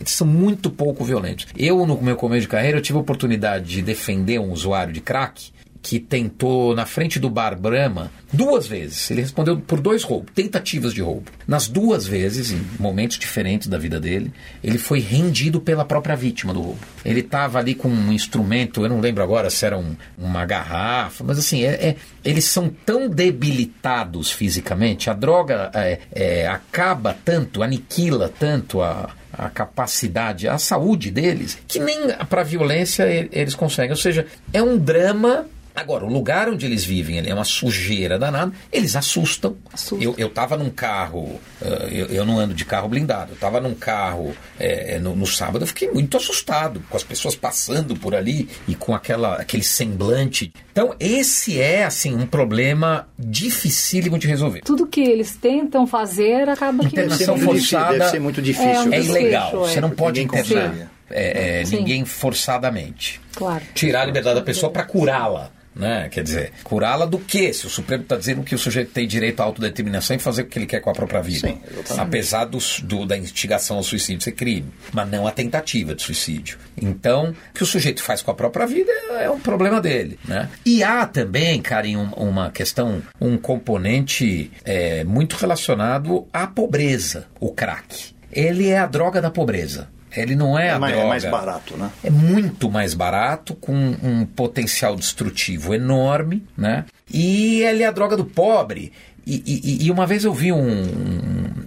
Eles 0.00 0.12
são 0.12 0.26
muito 0.26 0.68
pouco 0.68 1.04
violentos. 1.04 1.46
Eu, 1.56 1.86
no 1.86 2.00
meu 2.02 2.16
começo 2.16 2.42
de 2.42 2.48
carreira, 2.48 2.78
eu 2.78 2.82
tive 2.82 2.98
a 2.98 3.00
oportunidade 3.00 3.66
de 3.66 3.82
defender 3.82 4.40
um 4.40 4.50
usuário 4.50 4.92
de 4.92 5.00
crack 5.00 5.52
que 5.82 5.98
tentou 5.98 6.76
na 6.76 6.86
frente 6.86 7.18
do 7.18 7.28
bar 7.28 7.58
Brahma 7.58 8.10
duas 8.32 8.66
vezes. 8.68 9.10
Ele 9.10 9.20
respondeu 9.22 9.58
por 9.58 9.80
dois 9.80 10.04
roubos, 10.04 10.30
tentativas 10.32 10.94
de 10.94 11.02
roubo. 11.02 11.24
Nas 11.46 11.66
duas 11.66 12.06
vezes, 12.06 12.52
em 12.52 12.64
momentos 12.78 13.18
diferentes 13.18 13.66
da 13.66 13.76
vida 13.78 13.98
dele, 13.98 14.32
ele 14.62 14.78
foi 14.78 15.00
rendido 15.00 15.60
pela 15.60 15.84
própria 15.84 16.14
vítima 16.14 16.54
do 16.54 16.60
roubo. 16.62 16.78
Ele 17.04 17.18
estava 17.18 17.58
ali 17.58 17.74
com 17.74 17.88
um 17.88 18.12
instrumento, 18.12 18.82
eu 18.84 18.88
não 18.88 19.00
lembro 19.00 19.24
agora 19.24 19.50
se 19.50 19.66
era 19.66 19.76
um- 19.76 19.96
uma 20.16 20.46
garrafa, 20.46 21.24
mas 21.24 21.36
assim, 21.38 21.64
é- 21.64 21.88
é- 21.88 21.96
eles 22.24 22.44
são 22.44 22.68
tão 22.86 23.08
debilitados 23.08 24.30
fisicamente, 24.30 25.10
a 25.10 25.12
droga 25.12 25.70
é, 25.74 25.98
é, 26.12 26.46
acaba 26.46 27.16
tanto, 27.24 27.62
aniquila 27.62 28.28
tanto 28.38 28.80
a, 28.80 29.10
a 29.32 29.50
capacidade, 29.50 30.46
a 30.46 30.58
saúde 30.58 31.10
deles, 31.10 31.58
que 31.66 31.78
nem 31.80 32.08
para 32.28 32.42
violência 32.44 33.02
e- 33.12 33.28
eles 33.32 33.54
conseguem. 33.56 33.90
Ou 33.90 33.96
seja, 33.96 34.26
é 34.52 34.62
um 34.62 34.78
drama. 34.78 35.46
Agora, 35.74 36.04
o 36.04 36.08
lugar 36.08 36.48
onde 36.48 36.66
eles 36.66 36.84
vivem 36.84 37.18
é 37.18 37.34
uma 37.34 37.44
sujeira 37.44 38.18
danada, 38.18 38.52
eles 38.70 38.94
assustam. 38.94 39.56
Assustam. 39.72 40.00
Eu, 40.00 40.14
eu 40.18 40.28
tava 40.28 40.56
num 40.56 40.70
carro, 40.70 41.40
eh, 41.60 41.88
eu, 41.90 42.06
eu 42.06 42.26
não 42.26 42.38
ando 42.38 42.54
de 42.54 42.64
carro 42.64 42.88
blindado, 42.88 43.32
eu 43.32 43.36
tava 43.36 43.60
num 43.60 43.74
carro 43.74 44.34
eh, 44.60 44.98
no, 44.98 45.16
no 45.16 45.26
sábado, 45.26 45.62
eu 45.62 45.66
fiquei 45.66 45.90
muito 45.90 46.16
assustado 46.16 46.82
com 46.90 46.96
as 46.96 47.02
pessoas 47.02 47.34
passando 47.34 47.96
por 47.96 48.14
ali 48.14 48.48
e 48.68 48.74
com 48.74 48.94
aquela, 48.94 49.36
aquele 49.36 49.62
semblante. 49.62 50.52
Então, 50.70 50.94
esse 51.00 51.60
é, 51.60 51.84
assim, 51.84 52.14
um 52.14 52.26
problema 52.26 53.08
dificílimo 53.18 54.18
de 54.18 54.26
resolver. 54.26 54.60
Tudo 54.60 54.86
que 54.86 55.00
eles 55.00 55.36
tentam 55.36 55.86
fazer 55.86 56.48
acaba 56.48 56.84
Internação 56.84 57.38
forçada 57.38 57.98
deve 57.98 58.10
ser 58.10 58.20
muito 58.20 58.42
difícil. 58.42 58.70
É 58.70 58.80
um 58.80 58.92
É 58.92 59.00
ilegal, 59.00 59.64
é. 59.66 59.68
você 59.68 59.80
não 59.80 59.90
pode 59.90 60.20
internar 60.20 60.90
é, 61.12 61.60
é, 61.60 61.64
ninguém 61.64 62.04
forçadamente. 62.04 63.20
Claro. 63.34 63.62
Tirar 63.74 64.02
a 64.02 64.06
liberdade 64.06 64.36
da 64.36 64.44
pessoa 64.44 64.72
para 64.72 64.84
curá-la. 64.84 65.50
Né? 65.74 66.08
Quer 66.10 66.22
dizer, 66.22 66.52
curá-la 66.62 67.06
do 67.06 67.18
quê? 67.18 67.52
Se 67.52 67.66
o 67.66 67.70
Supremo 67.70 68.02
está 68.02 68.16
dizendo 68.16 68.42
que 68.42 68.54
o 68.54 68.58
sujeito 68.58 68.90
tem 68.92 69.06
direito 69.06 69.40
à 69.40 69.44
autodeterminação 69.44 70.14
e 70.14 70.18
fazer 70.18 70.42
o 70.42 70.46
que 70.46 70.58
ele 70.58 70.66
quer 70.66 70.80
com 70.80 70.90
a 70.90 70.92
própria 70.92 71.22
vida. 71.22 71.48
Sim. 71.48 71.60
Apesar 71.98 72.44
do, 72.44 72.58
do- 72.82 73.06
da 73.06 73.16
instigação 73.16 73.78
ao 73.78 73.82
suicídio 73.82 74.22
ser 74.22 74.32
crime, 74.32 74.70
mas 74.92 75.08
não 75.10 75.26
a 75.26 75.30
tentativa 75.32 75.94
de 75.94 76.02
suicídio. 76.02 76.58
Então, 76.76 77.30
o 77.30 77.54
que 77.54 77.62
o 77.62 77.66
sujeito 77.66 78.02
faz 78.02 78.20
com 78.20 78.30
a 78.30 78.34
própria 78.34 78.66
vida 78.66 78.92
é 79.20 79.30
um 79.30 79.40
problema 79.40 79.80
dele. 79.80 80.18
Né? 80.26 80.48
E 80.66 80.82
há 80.84 81.06
também, 81.06 81.62
Karen, 81.62 81.96
um- 81.96 82.10
uma 82.28 82.50
questão, 82.50 83.02
um 83.20 83.38
componente 83.38 84.50
é, 84.64 85.04
muito 85.04 85.36
relacionado 85.36 86.26
à 86.32 86.46
pobreza, 86.46 87.26
o 87.40 87.50
crack. 87.52 88.12
Ele 88.30 88.68
é 88.68 88.78
a 88.78 88.86
droga 88.86 89.20
da 89.20 89.30
pobreza. 89.30 89.88
Ele 90.14 90.34
não 90.36 90.58
é, 90.58 90.68
É 90.68 90.70
a 90.72 90.78
mais, 90.78 90.92
é 90.92 90.96
droga. 90.96 91.08
mais 91.08 91.24
barato, 91.24 91.76
né? 91.76 91.90
É 92.04 92.10
muito 92.10 92.70
mais 92.70 92.94
barato, 92.94 93.54
com 93.54 93.74
um 93.74 94.26
potencial 94.26 94.94
destrutivo 94.96 95.74
enorme, 95.74 96.44
né? 96.56 96.84
E 97.12 97.62
ele 97.62 97.82
é 97.82 97.86
a 97.86 97.90
droga 97.92 98.16
do 98.16 98.24
pobre. 98.24 98.92
E, 99.26 99.42
e- 99.46 99.86
e 99.86 99.90
uma 99.90 100.06
vez 100.06 100.24
eu 100.24 100.34
vi 100.34 100.52
um, 100.52 100.82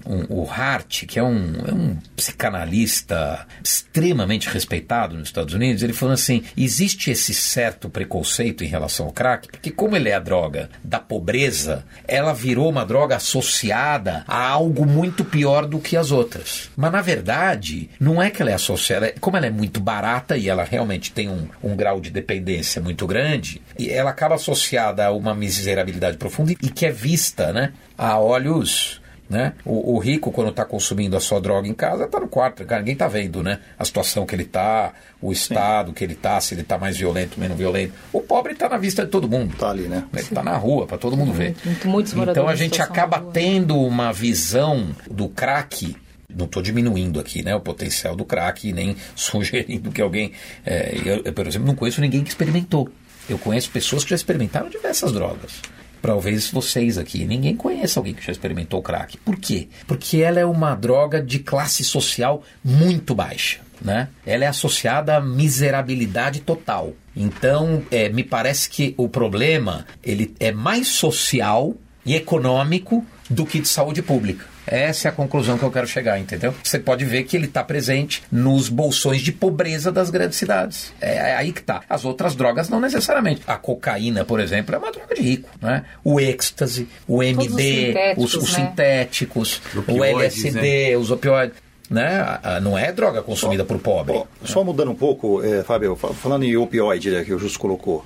um- 0.05 0.25
o 0.29 0.49
Hart, 0.49 1.05
que 1.05 1.17
é 1.19 1.23
um, 1.23 1.53
é 1.67 1.73
um 1.73 1.97
psicanalista 2.15 3.45
extremamente 3.63 4.49
respeitado 4.49 5.15
nos 5.17 5.27
Estados 5.29 5.53
Unidos, 5.53 5.83
ele 5.83 5.93
falou 5.93 6.13
assim: 6.13 6.43
existe 6.57 7.11
esse 7.11 7.33
certo 7.33 7.89
preconceito 7.89 8.63
em 8.63 8.67
relação 8.67 9.05
ao 9.07 9.11
crack, 9.11 9.47
porque 9.49 9.71
como 9.71 9.95
ele 9.95 10.09
é 10.09 10.15
a 10.15 10.19
droga 10.19 10.69
da 10.83 10.99
pobreza, 10.99 11.85
ela 12.07 12.33
virou 12.33 12.69
uma 12.69 12.85
droga 12.85 13.15
associada 13.15 14.23
a 14.27 14.47
algo 14.47 14.85
muito 14.85 15.23
pior 15.25 15.65
do 15.65 15.79
que 15.79 15.97
as 15.97 16.11
outras. 16.11 16.69
Mas 16.75 16.91
na 16.91 17.01
verdade, 17.01 17.89
não 17.99 18.21
é 18.21 18.29
que 18.29 18.41
ela 18.41 18.51
é 18.51 18.55
associada, 18.55 19.13
como 19.19 19.37
ela 19.37 19.45
é 19.47 19.51
muito 19.51 19.79
barata 19.79 20.37
e 20.37 20.49
ela 20.49 20.63
realmente 20.63 21.11
tem 21.11 21.29
um, 21.29 21.47
um 21.63 21.75
grau 21.75 21.99
de 21.99 22.09
dependência 22.09 22.81
muito 22.81 23.05
grande, 23.07 23.61
e 23.77 23.89
ela 23.89 24.09
acaba 24.09 24.35
associada 24.35 25.05
a 25.05 25.11
uma 25.11 25.33
miserabilidade 25.33 26.17
profunda 26.17 26.51
e 26.51 26.69
que 26.69 26.85
é 26.85 26.91
vista, 26.91 27.51
né, 27.51 27.73
a 27.97 28.19
olhos 28.19 29.01
né? 29.29 29.53
O, 29.65 29.95
o 29.95 29.97
rico, 29.97 30.31
quando 30.31 30.49
está 30.49 30.63
consumindo 30.63 31.17
a 31.17 31.19
sua 31.19 31.41
droga 31.41 31.67
em 31.67 31.73
casa, 31.73 32.05
está 32.05 32.19
no 32.19 32.27
quarto, 32.27 32.63
cara, 32.65 32.81
ninguém 32.81 32.93
está 32.93 33.07
vendo 33.07 33.41
né? 33.41 33.59
a 33.77 33.83
situação 33.83 34.25
que 34.25 34.35
ele 34.35 34.43
está, 34.43 34.93
o 35.21 35.31
estado 35.31 35.93
que 35.93 36.03
ele 36.03 36.13
está, 36.13 36.39
se 36.39 36.53
ele 36.53 36.61
está 36.61 36.77
mais 36.77 36.97
violento, 36.97 37.39
menos 37.39 37.57
violento. 37.57 37.93
O 38.13 38.21
pobre 38.21 38.53
está 38.53 38.69
na 38.69 38.77
vista 38.77 39.03
de 39.03 39.09
todo 39.11 39.27
mundo. 39.27 39.55
Tá 39.57 39.69
ali, 39.69 39.87
né? 39.87 40.03
Ele 40.13 40.21
está 40.21 40.43
na 40.43 40.55
rua, 40.55 40.85
para 40.85 40.97
todo 40.97 41.17
mundo 41.17 41.33
ver. 41.33 41.55
Muito- 41.65 41.87
muitos 41.87 42.13
então 42.13 42.47
a 42.47 42.55
gente 42.55 42.81
acaba 42.81 43.17
rua. 43.17 43.31
tendo 43.33 43.79
uma 43.79 44.13
visão 44.13 44.89
do 45.09 45.27
crack. 45.27 45.95
Não 46.33 46.45
estou 46.45 46.61
diminuindo 46.61 47.19
aqui 47.19 47.43
né, 47.43 47.55
o 47.55 47.61
potencial 47.61 48.15
do 48.15 48.25
crack, 48.25 48.71
nem 48.73 48.95
sugerindo 49.15 49.91
que 49.91 50.01
alguém. 50.01 50.33
é, 50.65 50.95
eu, 51.03 51.21
eu, 51.25 51.33
por 51.33 51.47
exemplo, 51.47 51.67
não 51.67 51.75
conheço 51.75 52.01
ninguém 52.01 52.23
que 52.23 52.29
experimentou. 52.29 52.89
Eu 53.29 53.37
conheço 53.37 53.69
pessoas 53.71 54.03
que 54.03 54.11
já 54.11 54.15
experimentaram 54.15 54.69
diversas 54.69 55.11
drogas. 55.11 55.53
Talvez 56.01 56.51
vocês 56.51 56.99
aqui, 56.99 57.25
ninguém 57.25 57.55
conheça 57.55 57.99
alguém 57.99 58.13
que 58.13 58.23
já 58.23 58.31
experimentou 58.31 58.81
crack. 58.81 59.17
Por 59.17 59.37
quê? 59.37 59.67
Porque 59.87 60.17
ela 60.17 60.39
é 60.39 60.45
uma 60.45 60.75
droga 60.75 61.19
de 61.19 61.39
classe 61.39 61.83
social 61.83 62.43
muito 62.63 63.15
baixa. 63.15 63.59
Né? 63.81 64.07
Ela 64.25 64.45
é 64.45 64.47
associada 64.47 65.17
à 65.17 65.19
miserabilidade 65.19 66.41
total. 66.41 66.93
Então, 67.15 67.83
é, 67.91 68.07
me 68.09 68.23
parece 68.23 68.69
que 68.69 68.93
o 68.97 69.09
problema 69.09 69.85
ele 70.03 70.35
é 70.39 70.51
mais 70.51 70.87
social 70.87 71.75
e 72.05 72.15
econômico 72.15 73.03
do 73.29 73.45
que 73.45 73.59
de 73.59 73.67
saúde 73.67 74.01
pública. 74.01 74.45
Essa 74.67 75.07
é 75.07 75.09
a 75.09 75.11
conclusão 75.11 75.57
que 75.57 75.63
eu 75.63 75.71
quero 75.71 75.87
chegar, 75.87 76.19
entendeu? 76.19 76.53
Você 76.63 76.79
pode 76.79 77.05
ver 77.05 77.23
que 77.23 77.35
ele 77.37 77.45
está 77.45 77.63
presente 77.63 78.23
nos 78.31 78.67
bolsões 78.69 79.21
de 79.21 79.31
pobreza 79.31 79.91
das 79.91 80.09
grandes 80.09 80.37
cidades. 80.37 80.93
É, 80.99 81.15
é 81.31 81.35
aí 81.35 81.51
que 81.51 81.61
tá. 81.61 81.81
As 81.89 82.03
outras 82.05 82.35
drogas 82.35 82.67
não 82.69 82.79
necessariamente. 82.79 83.41
A 83.45 83.57
cocaína, 83.57 84.25
por 84.25 84.39
exemplo, 84.39 84.73
é 84.73 84.77
uma 84.77 84.91
droga 84.91 85.13
de 85.15 85.21
rico, 85.21 85.49
né? 85.61 85.83
O 86.03 86.19
êxtase, 86.19 86.87
o 87.07 87.21
MD, 87.21 87.47
sintéticos, 87.87 88.33
os, 88.35 88.43
os 88.43 88.57
né? 88.57 88.65
sintéticos, 88.67 89.61
o 89.75 89.79
Opioides, 89.79 90.43
LSD, 90.45 90.95
os 90.97 91.11
opioides. 91.11 91.57
Né? 91.87 92.39
Não 92.63 92.75
é 92.75 92.91
droga 92.91 93.21
consumida 93.21 93.63
por 93.63 93.77
pobre. 93.77 94.15
Ó, 94.17 94.25
só 94.43 94.63
mudando 94.63 94.89
um 94.89 94.95
pouco, 94.95 95.43
eh, 95.43 95.63
Fábio, 95.63 95.95
fa- 95.95 96.13
falando 96.15 96.43
em 96.43 96.57
opioide, 96.57 97.11
né, 97.11 97.23
que 97.23 97.31
o 97.31 97.37
Justo 97.37 97.59
colocou. 97.59 98.03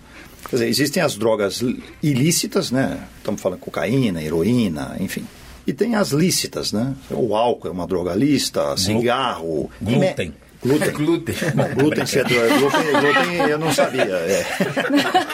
Quer 0.50 0.58
dizer, 0.58 0.68
existem 0.68 1.02
as 1.02 1.16
drogas 1.16 1.64
ilícitas, 2.04 2.72
né? 2.72 2.98
Estamos 3.18 3.42
falando 3.42 3.60
cocaína, 3.60 4.22
heroína, 4.22 4.98
enfim. 5.00 5.26
E 5.68 5.74
tem 5.74 5.96
as 5.96 6.10
lícitas, 6.10 6.72
né? 6.72 6.94
O 7.12 7.36
álcool 7.36 7.68
é 7.68 7.72
uma 7.72 7.86
droga 7.88 8.14
lícita, 8.16 8.76
cigarro. 8.78 9.70
Glúten. 9.82 10.34
Glúten. 10.62 10.92
Glúten. 10.92 11.36
Bom, 11.56 11.70
glúten, 11.76 12.06
se 12.06 12.20
é 12.20 12.24
droga. 12.24 12.48
Glúten, 12.58 12.92
glúten 12.92 13.50
eu 13.50 13.58
não 13.60 13.72
sabia. 13.74 14.04
é. 14.04 14.46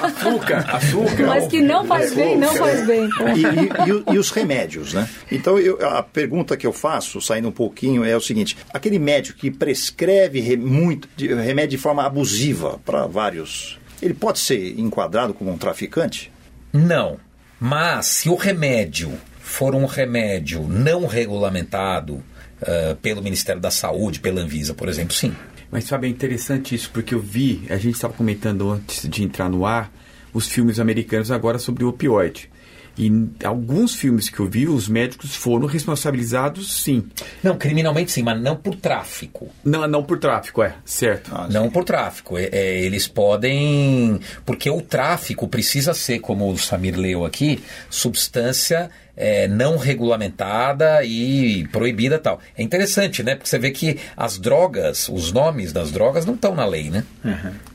Açúcar, 0.02 0.60
açúcar. 0.76 1.26
Mas 1.28 1.48
que 1.48 1.62
não 1.62 1.86
faz 1.86 2.14
bem, 2.14 2.38
não 2.38 2.54
faz 2.54 2.86
bem. 2.86 3.10
E, 3.36 3.42
e- 3.42 4.12
e 4.12 4.14
e 4.16 4.18
os 4.20 4.30
remédios, 4.30 4.94
né? 4.94 5.08
Então, 5.32 5.58
eu- 5.58 5.80
a 5.88 6.04
pergunta 6.04 6.56
que 6.56 6.68
eu 6.68 6.74
faço, 6.74 7.20
saindo 7.22 7.48
um 7.48 7.52
pouquinho, 7.52 8.04
é 8.04 8.16
o 8.16 8.22
seguinte: 8.22 8.56
aquele 8.74 9.00
médico 9.00 9.40
que 9.40 9.50
prescreve 9.50 10.40
re- 10.42 10.58
muito, 10.58 11.08
de- 11.16 11.34
remédio 11.34 11.72
de 11.72 11.78
forma 11.78 12.04
abusiva 12.06 12.80
para 12.86 13.08
vários, 13.08 13.80
ele 14.02 14.14
pode 14.14 14.38
ser 14.40 14.80
enquadrado 14.80 15.34
como 15.34 15.52
um 15.52 15.58
traficante? 15.58 16.32
Não. 16.72 17.18
Mas 17.60 18.06
se 18.08 18.30
o 18.30 18.36
remédio 18.36 19.14
for 19.46 19.76
um 19.76 19.86
remédio 19.86 20.64
não 20.68 21.06
regulamentado 21.06 22.24
ah, 22.62 22.98
pelo 23.02 23.22
Ministério 23.22 23.62
da 23.62 23.70
Saúde, 23.70 24.20
pela 24.20 24.42
Anvisa, 24.42 24.74
por 24.74 24.90
exemplo, 24.90 25.14
sim. 25.14 25.34
Mas, 25.70 25.88
Fábio, 25.88 26.08
é 26.08 26.10
interessante 26.10 26.74
isso, 26.74 26.90
porque 26.92 27.14
eu 27.14 27.20
vi, 27.20 27.64
a 27.70 27.78
gente 27.78 27.96
estava 27.96 28.14
comentando 28.14 28.70
antes 28.72 29.08
de 29.08 29.24
entrar 29.24 29.50
no 29.50 29.66
ar, 29.66 29.92
os 30.34 30.48
filmes 30.48 30.80
americanos 30.80 31.32
agora 31.32 31.60
sobre 31.60 31.84
o 31.84 31.90
opioide. 31.90 32.50
E 32.98 33.08
em 33.08 33.30
alguns 33.44 33.96
filmes 33.96 34.30
que 34.30 34.40
eu 34.40 34.48
vi, 34.48 34.68
os 34.68 34.88
médicos 34.88 35.36
foram 35.36 35.68
responsabilizados, 35.68 36.82
sim. 36.82 37.04
Não, 37.44 37.58
criminalmente 37.58 38.12
sim, 38.12 38.24
mas 38.24 38.40
não 38.42 38.56
por 38.56 38.76
tráfico. 38.76 39.50
Não, 39.64 39.86
não 39.88 40.04
por 40.04 40.18
tráfico, 40.18 40.64
é, 40.64 40.74
certo. 40.86 41.32
Ah, 41.34 41.48
Não 41.52 41.70
por 41.70 41.84
tráfico. 41.84 42.38
É- 42.38 42.50
é, 42.52 42.80
eles 42.82 43.08
podem. 43.08 44.20
Porque 44.46 44.70
o 44.70 44.82
tráfico 44.82 45.48
precisa 45.48 45.94
ser, 45.94 46.20
como 46.20 46.50
o 46.50 46.58
Samir 46.58 46.98
leu 46.98 47.26
aqui, 47.26 47.62
substância 47.90 48.90
é, 49.18 49.48
não 49.48 49.78
regulamentada 49.78 51.04
e 51.04 51.68
proibida 51.72 52.20
tal. 52.20 52.40
É 52.58 52.62
interessante, 52.64 53.24
né? 53.24 53.36
Porque 53.36 53.50
você 53.50 53.58
vê 53.60 53.72
que 53.72 53.98
as 54.16 54.38
drogas, 54.38 55.10
os 55.10 55.32
nomes 55.32 55.72
das 55.74 55.92
drogas 55.92 56.26
não 56.26 56.34
estão 56.36 56.54
na 56.56 56.66
lei, 56.66 56.90
né? 56.90 57.04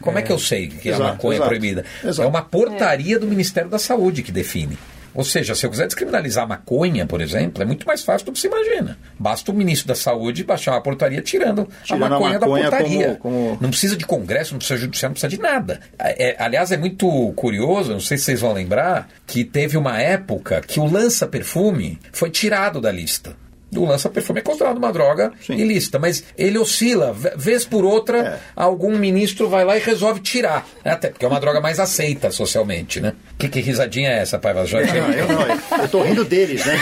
Como 0.01 0.19
é. 0.19 0.23
que 0.23 0.33
eu 0.33 0.39
sei 0.39 0.69
que 0.69 0.89
a 0.89 0.93
Exato, 0.95 1.11
maconha 1.11 1.37
exato. 1.37 1.47
é 1.47 1.49
proibida? 1.49 1.85
Exato. 2.05 2.23
É 2.23 2.27
uma 2.27 2.43
portaria 2.43 3.19
do 3.19 3.27
Ministério 3.27 3.69
da 3.71 3.79
Saúde 3.79 4.23
que 4.23 4.33
define. 4.33 4.79
Ou 5.15 5.25
seja, 5.25 5.55
se 5.55 5.67
eu 5.67 5.71
quiser 5.71 5.87
descriminalizar 5.87 6.45
a 6.45 6.47
maconha, 6.47 7.07
por 7.07 7.21
exemplo, 7.21 7.63
é 7.63 7.67
muito 7.67 7.87
mais 7.87 8.03
fácil 8.03 8.27
do 8.27 8.33
que 8.33 8.39
se 8.41 8.47
imagina. 8.47 8.97
Basta 9.19 9.51
o 9.51 9.55
ministro 9.55 9.89
da 9.89 9.95
Saúde 9.95 10.45
baixar 10.45 10.73
uma 10.73 10.81
portaria 10.83 11.21
tirando, 11.21 11.69
Tirando 11.85 12.03
a 12.03 12.07
a 12.07 12.11
maconha, 12.11 12.39
maconha 12.39 12.71
da 12.71 12.77
portaria. 12.79 13.17
como- 13.21 13.37
como- 13.37 13.59
Não 13.61 13.71
precisa 13.71 13.97
de 13.97 14.07
congresso, 14.07 14.53
não 14.53 14.59
precisa 14.59 14.79
de 14.79 14.85
judiciário, 14.85 15.11
não 15.11 15.21
precisa 15.21 15.29
de 15.37 15.43
nada. 15.43 15.81
É, 15.99 16.37
aliás, 16.39 16.71
é 16.73 16.77
muito 16.77 17.33
curioso, 17.35 17.93
não 17.93 18.01
sei 18.01 18.17
se 18.19 18.25
vocês 18.25 18.41
vão 18.41 18.53
lembrar, 18.53 19.09
que 19.27 19.45
teve 19.45 19.77
uma 19.77 20.01
época 20.01 20.61
que 20.61 20.79
o 20.81 20.85
lança-perfume 20.87 21.99
foi 22.13 22.31
tirado 22.31 22.81
da 22.81 22.91
lista. 22.91 23.35
O 23.77 23.85
lança-perfume 23.85 24.41
é 24.41 24.43
considerado 24.43 24.79
uma 24.79 24.93
droga 24.93 25.33
Sim. 25.47 25.55
ilícita, 25.55 25.99
mas 25.99 26.25
ele 26.37 26.59
oscila, 26.59 27.15
vez 27.37 27.65
por 27.65 27.85
outra, 27.85 28.19
É. 28.19 28.39
algum 28.57 28.97
ministro 28.99 29.49
vai 29.49 29.65
lá 29.65 29.77
e 29.77 29.81
resolve 29.81 30.21
tirar. 30.21 30.67
Até 30.85 31.09
porque 31.09 31.25
é 31.25 31.29
uma 31.29 31.39
droga 31.39 31.61
mais 31.61 31.79
aceita 31.79 32.31
socialmente, 32.33 33.01
né? 33.01 33.13
Que, 33.39 33.49
que 33.49 33.61
risadinha 33.61 34.11
é 34.11 34.19
essa, 34.21 34.39
Paiva? 34.39 34.67
Já 34.67 34.81
Não, 34.81 35.13
eu 35.13 35.29
não, 35.29 35.83
eu 35.83 35.89
tô 35.89 36.03
rindo 36.03 36.25
deles, 36.25 36.65
né? 36.67 36.79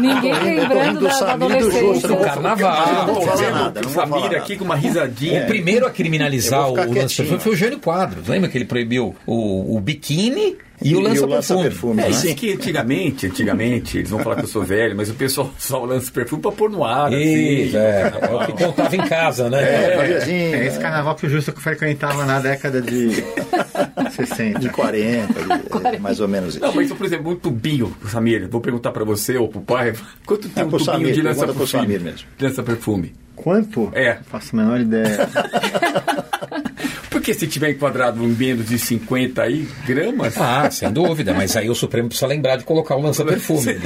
Ninguém 0.00 0.30
Eu 0.32 0.38
tô 0.38 0.44
rindo 0.44 0.60
lembrando 0.62 0.98
do 1.00 1.04
da, 1.06 1.10
Samir 1.12 1.50
e 1.50 1.58
do 1.58 1.70
Justo, 1.70 1.76
adolescência. 1.78 2.06
eu 2.06 2.16
vou- 2.16 2.24
Carnaval. 2.24 2.86
eu 2.88 2.94
não 3.06 3.14
vou 3.14 3.22
falar 3.22 3.36
vendo 3.36 3.52
nada, 3.54 3.80
não 3.80 3.88
o 3.90 3.92
vou 3.92 4.02
falar 4.02 4.06
Samir 4.08 4.22
nada. 4.24 4.36
aqui 4.38 4.56
com 4.56 4.64
uma 4.64 4.76
risadinha. 4.76 5.42
O 5.42 5.46
primeiro 5.46 5.86
a 5.86 5.90
criminalizar 5.90 6.68
o 6.70 6.74
lança-perfume 6.74 7.06
quietinho. 7.06 7.40
foi 7.40 7.52
o 7.52 7.56
Jânio 7.56 7.78
Quadros. 7.80 8.28
Lembra 8.28 8.48
que 8.48 8.56
ele 8.58 8.64
proibiu 8.64 9.14
o, 9.26 9.76
o 9.76 9.80
biquíni 9.80 10.56
e, 10.84 10.90
E 10.90 10.94
o 10.94 10.98
o 10.98 11.02
lança-perfume? 11.02 11.34
lança-perfume, 11.34 12.02
É, 12.02 12.06
né? 12.06 12.12
Sim. 12.12 12.34
que 12.34 12.52
antigamente, 12.52 13.26
antigamente, 13.26 13.98
eles 13.98 14.10
vão 14.10 14.20
falar 14.20 14.36
que 14.36 14.42
eu 14.42 14.48
sou 14.48 14.62
velho, 14.62 14.94
mas 14.96 15.08
o 15.10 15.14
pessoal 15.14 15.50
só 15.58 15.84
lança 15.84 16.10
perfume 16.12 16.42
pra 16.42 16.52
pôr 16.52 16.70
no 16.70 16.84
ar. 16.84 17.12
Isso, 17.12 17.76
assim. 17.76 17.86
é, 17.86 18.12
é 18.22 18.34
o 18.34 18.46
que 18.46 18.52
contava 18.64 18.94
em 18.96 19.00
casa, 19.08 19.48
né? 19.50 19.62
É, 19.62 19.96
fazia 19.96 20.18
assim, 20.18 20.32
É 20.32 20.66
esse 20.66 20.78
carnaval 20.78 21.14
que 21.16 21.26
o 21.26 21.28
Justo 21.28 21.52
frequentava 21.60 22.24
na 22.26 22.38
década 22.38 22.80
de 22.82 23.10
60. 24.10 24.58
de 24.60 24.68
40, 24.68 25.32
de- 25.34 25.96
é, 25.96 25.98
mais 25.98 26.20
ou 26.20 26.28
menos 26.28 26.54
isso. 26.56 26.60
Não, 26.64 26.74
mas 26.74 26.92
por 26.92 27.06
exemplo, 27.06 27.32
um 27.32 27.36
tubinho, 27.36 27.94
Samir, 28.08 28.48
vou 28.48 28.60
perguntar 28.60 28.92
pra 28.92 29.04
você 29.04 29.36
ou 29.36 29.48
pro 29.48 29.60
pai, 29.60 29.92
quanto 30.26 30.48
tem 30.48 30.62
É, 30.62 30.66
um 30.66 30.70
tubinho 30.70 30.84
Samir, 30.84 31.14
de 31.14 31.22
lança-perfume? 31.22 31.66
Samir 31.68 32.00
mesmo. 32.00 32.28
Lança-perfume. 32.40 33.14
Quanto? 33.34 33.90
É. 33.94 34.14
Não 34.16 34.24
faço 34.24 34.50
a 34.54 34.62
menor 34.62 34.80
ideia. 34.80 35.28
Porque 37.24 37.32
se 37.32 37.46
tiver 37.46 37.70
enquadrado 37.70 38.22
em 38.22 38.28
menos 38.28 38.68
de 38.68 38.78
50 38.78 39.42
aí, 39.42 39.66
gramas, 39.86 40.36
Ah, 40.36 40.70
sem 40.70 40.92
dúvida, 40.92 41.32
mas 41.32 41.56
aí 41.56 41.70
o 41.70 41.74
Supremo 41.74 42.08
precisa 42.08 42.26
lembrar 42.26 42.56
de 42.56 42.64
colocar 42.64 42.96
o 42.96 43.00
lança-perfume. 43.00 43.78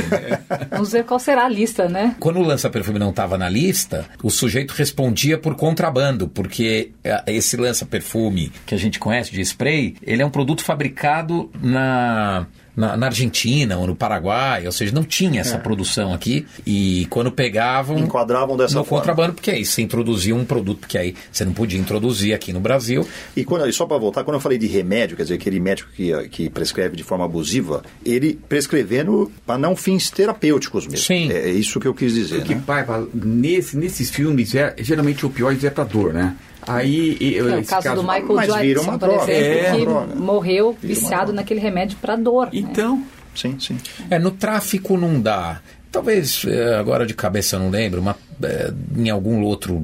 Vamos 0.69 0.91
ver 0.91 1.05
qual 1.05 1.21
será 1.21 1.45
a 1.45 1.49
lista, 1.49 1.89
né? 1.89 2.17
Quando 2.19 2.41
o 2.41 2.43
lança-perfume 2.43 2.99
não 2.99 3.11
estava 3.11 3.39
na 3.39 3.49
lista, 3.49 4.07
o 4.25 4.29
sujeito 4.29 4.73
respondia 4.73 5.39
por 5.39 5.55
contrabando, 5.55 6.27
porque 6.27 6.91
eh, 7.05 7.23
esse 7.29 7.57
lança-perfume 7.57 8.51
que 8.67 8.75
a 8.75 8.79
gente 8.79 8.99
conhece 8.99 9.31
de 9.31 9.41
spray, 9.41 9.95
ele 10.03 10.21
é 10.21 10.27
um 10.27 10.31
produto 10.31 10.65
fabricado 10.65 11.49
na, 11.63 12.45
na, 12.79 12.97
na 12.97 13.07
Argentina 13.07 13.77
ou 13.77 13.89
no 13.89 13.97
Paraguai, 13.97 14.65
ou 14.65 14.71
seja, 14.71 14.95
não 14.95 15.03
tinha 15.03 15.41
essa 15.41 15.59
produção 15.59 16.15
aqui. 16.15 16.47
E 16.65 17.07
quando 17.11 17.33
pegavam. 17.33 17.99
Enquadravam 17.99 18.57
dessa 18.57 18.79
no 18.79 18.85
forma. 18.85 19.01
contrabando, 19.01 19.35
porque 19.35 19.51
aí 19.51 19.65
você 19.65 19.83
introduzia 19.83 20.35
um 20.35 20.45
produto, 20.45 20.79
porque 20.79 20.97
aí 20.97 21.15
você 21.31 21.45
não 21.45 21.53
podia 21.53 21.79
introduzir 21.79 22.33
aqui 22.33 22.53
no 22.53 22.61
Brasil. 22.61 23.07
E 23.37 23.45
quando, 23.45 23.69
e 23.69 23.73
só 23.73 23.85
para 23.85 23.99
voltar, 23.99 24.23
quando 24.23 24.37
eu 24.37 24.41
falei 24.41 24.59
de 24.59 24.69
remédio, 24.69 25.17
quer 25.17 25.25
dizer, 25.25 25.35
aquele 25.35 25.59
médico 25.59 25.91
que, 25.93 26.29
que 26.29 26.49
prescreve 26.49 26.97
de 26.97 27.03
forma 27.03 27.25
abusiva, 27.25 27.83
ele 28.05 28.39
prescrevendo 28.49 29.31
para 29.45 29.59
não 29.59 29.75
fins 29.75 30.09
terapêuticos 30.09 30.87
mesmo. 30.87 31.05
Sim. 31.05 31.33
É, 31.33 31.49
é 31.49 31.51
isso 31.51 31.81
que 31.81 31.89
eu 31.89 31.95
quis 31.95 32.15
dizer. 32.15 32.37
porque 32.37 32.55
Né? 32.55 32.63
Paiva, 32.65 33.09
nesse, 33.13 33.77
nesses 33.77 34.09
filmes, 34.09 34.55
é, 34.55 34.77
geralmente 34.79 35.25
o 35.25 35.29
opioide 35.29 35.67
é 35.67 35.71
pra 35.71 35.83
dor, 35.83 36.13
né? 36.13 36.37
Aí, 36.69 37.17
e- 37.21 37.39
É, 37.39 37.43
o 37.43 37.59
esse 37.61 37.71
caso, 37.71 37.95
do 37.95 38.03
Michael 38.03 38.35
mas 38.35 38.47
Jackson, 38.53 38.83
uma 38.83 38.99
por 38.99 39.09
droga, 39.09 39.33
exemplo, 39.33 39.59
é 39.67 39.79
que 39.79 39.85
droga. 39.87 40.15
morreu 40.17 40.77
Vira 40.81 40.95
viciado 40.95 41.33
naquele 41.33 41.61
remédio 41.61 41.97
para 42.01 42.17
dor. 42.17 42.47
né? 42.47 42.51
Então, 42.55 43.03
sim, 43.35 43.57
sim. 43.59 43.77
É, 44.11 44.19
no 44.19 44.31
tráfico 44.31 44.97
não 44.97 45.21
dá. 45.21 45.61
Talvez, 45.91 46.45
é, 46.47 46.75
agora 46.75 47.07
de 47.07 47.15
cabeça 47.15 47.57
eu 47.57 47.61
não 47.61 47.71
lembro, 47.71 48.03
mas 48.03 48.15
é, 48.43 48.71
em 48.95 49.09
algum 49.09 49.41
outro 49.43 49.83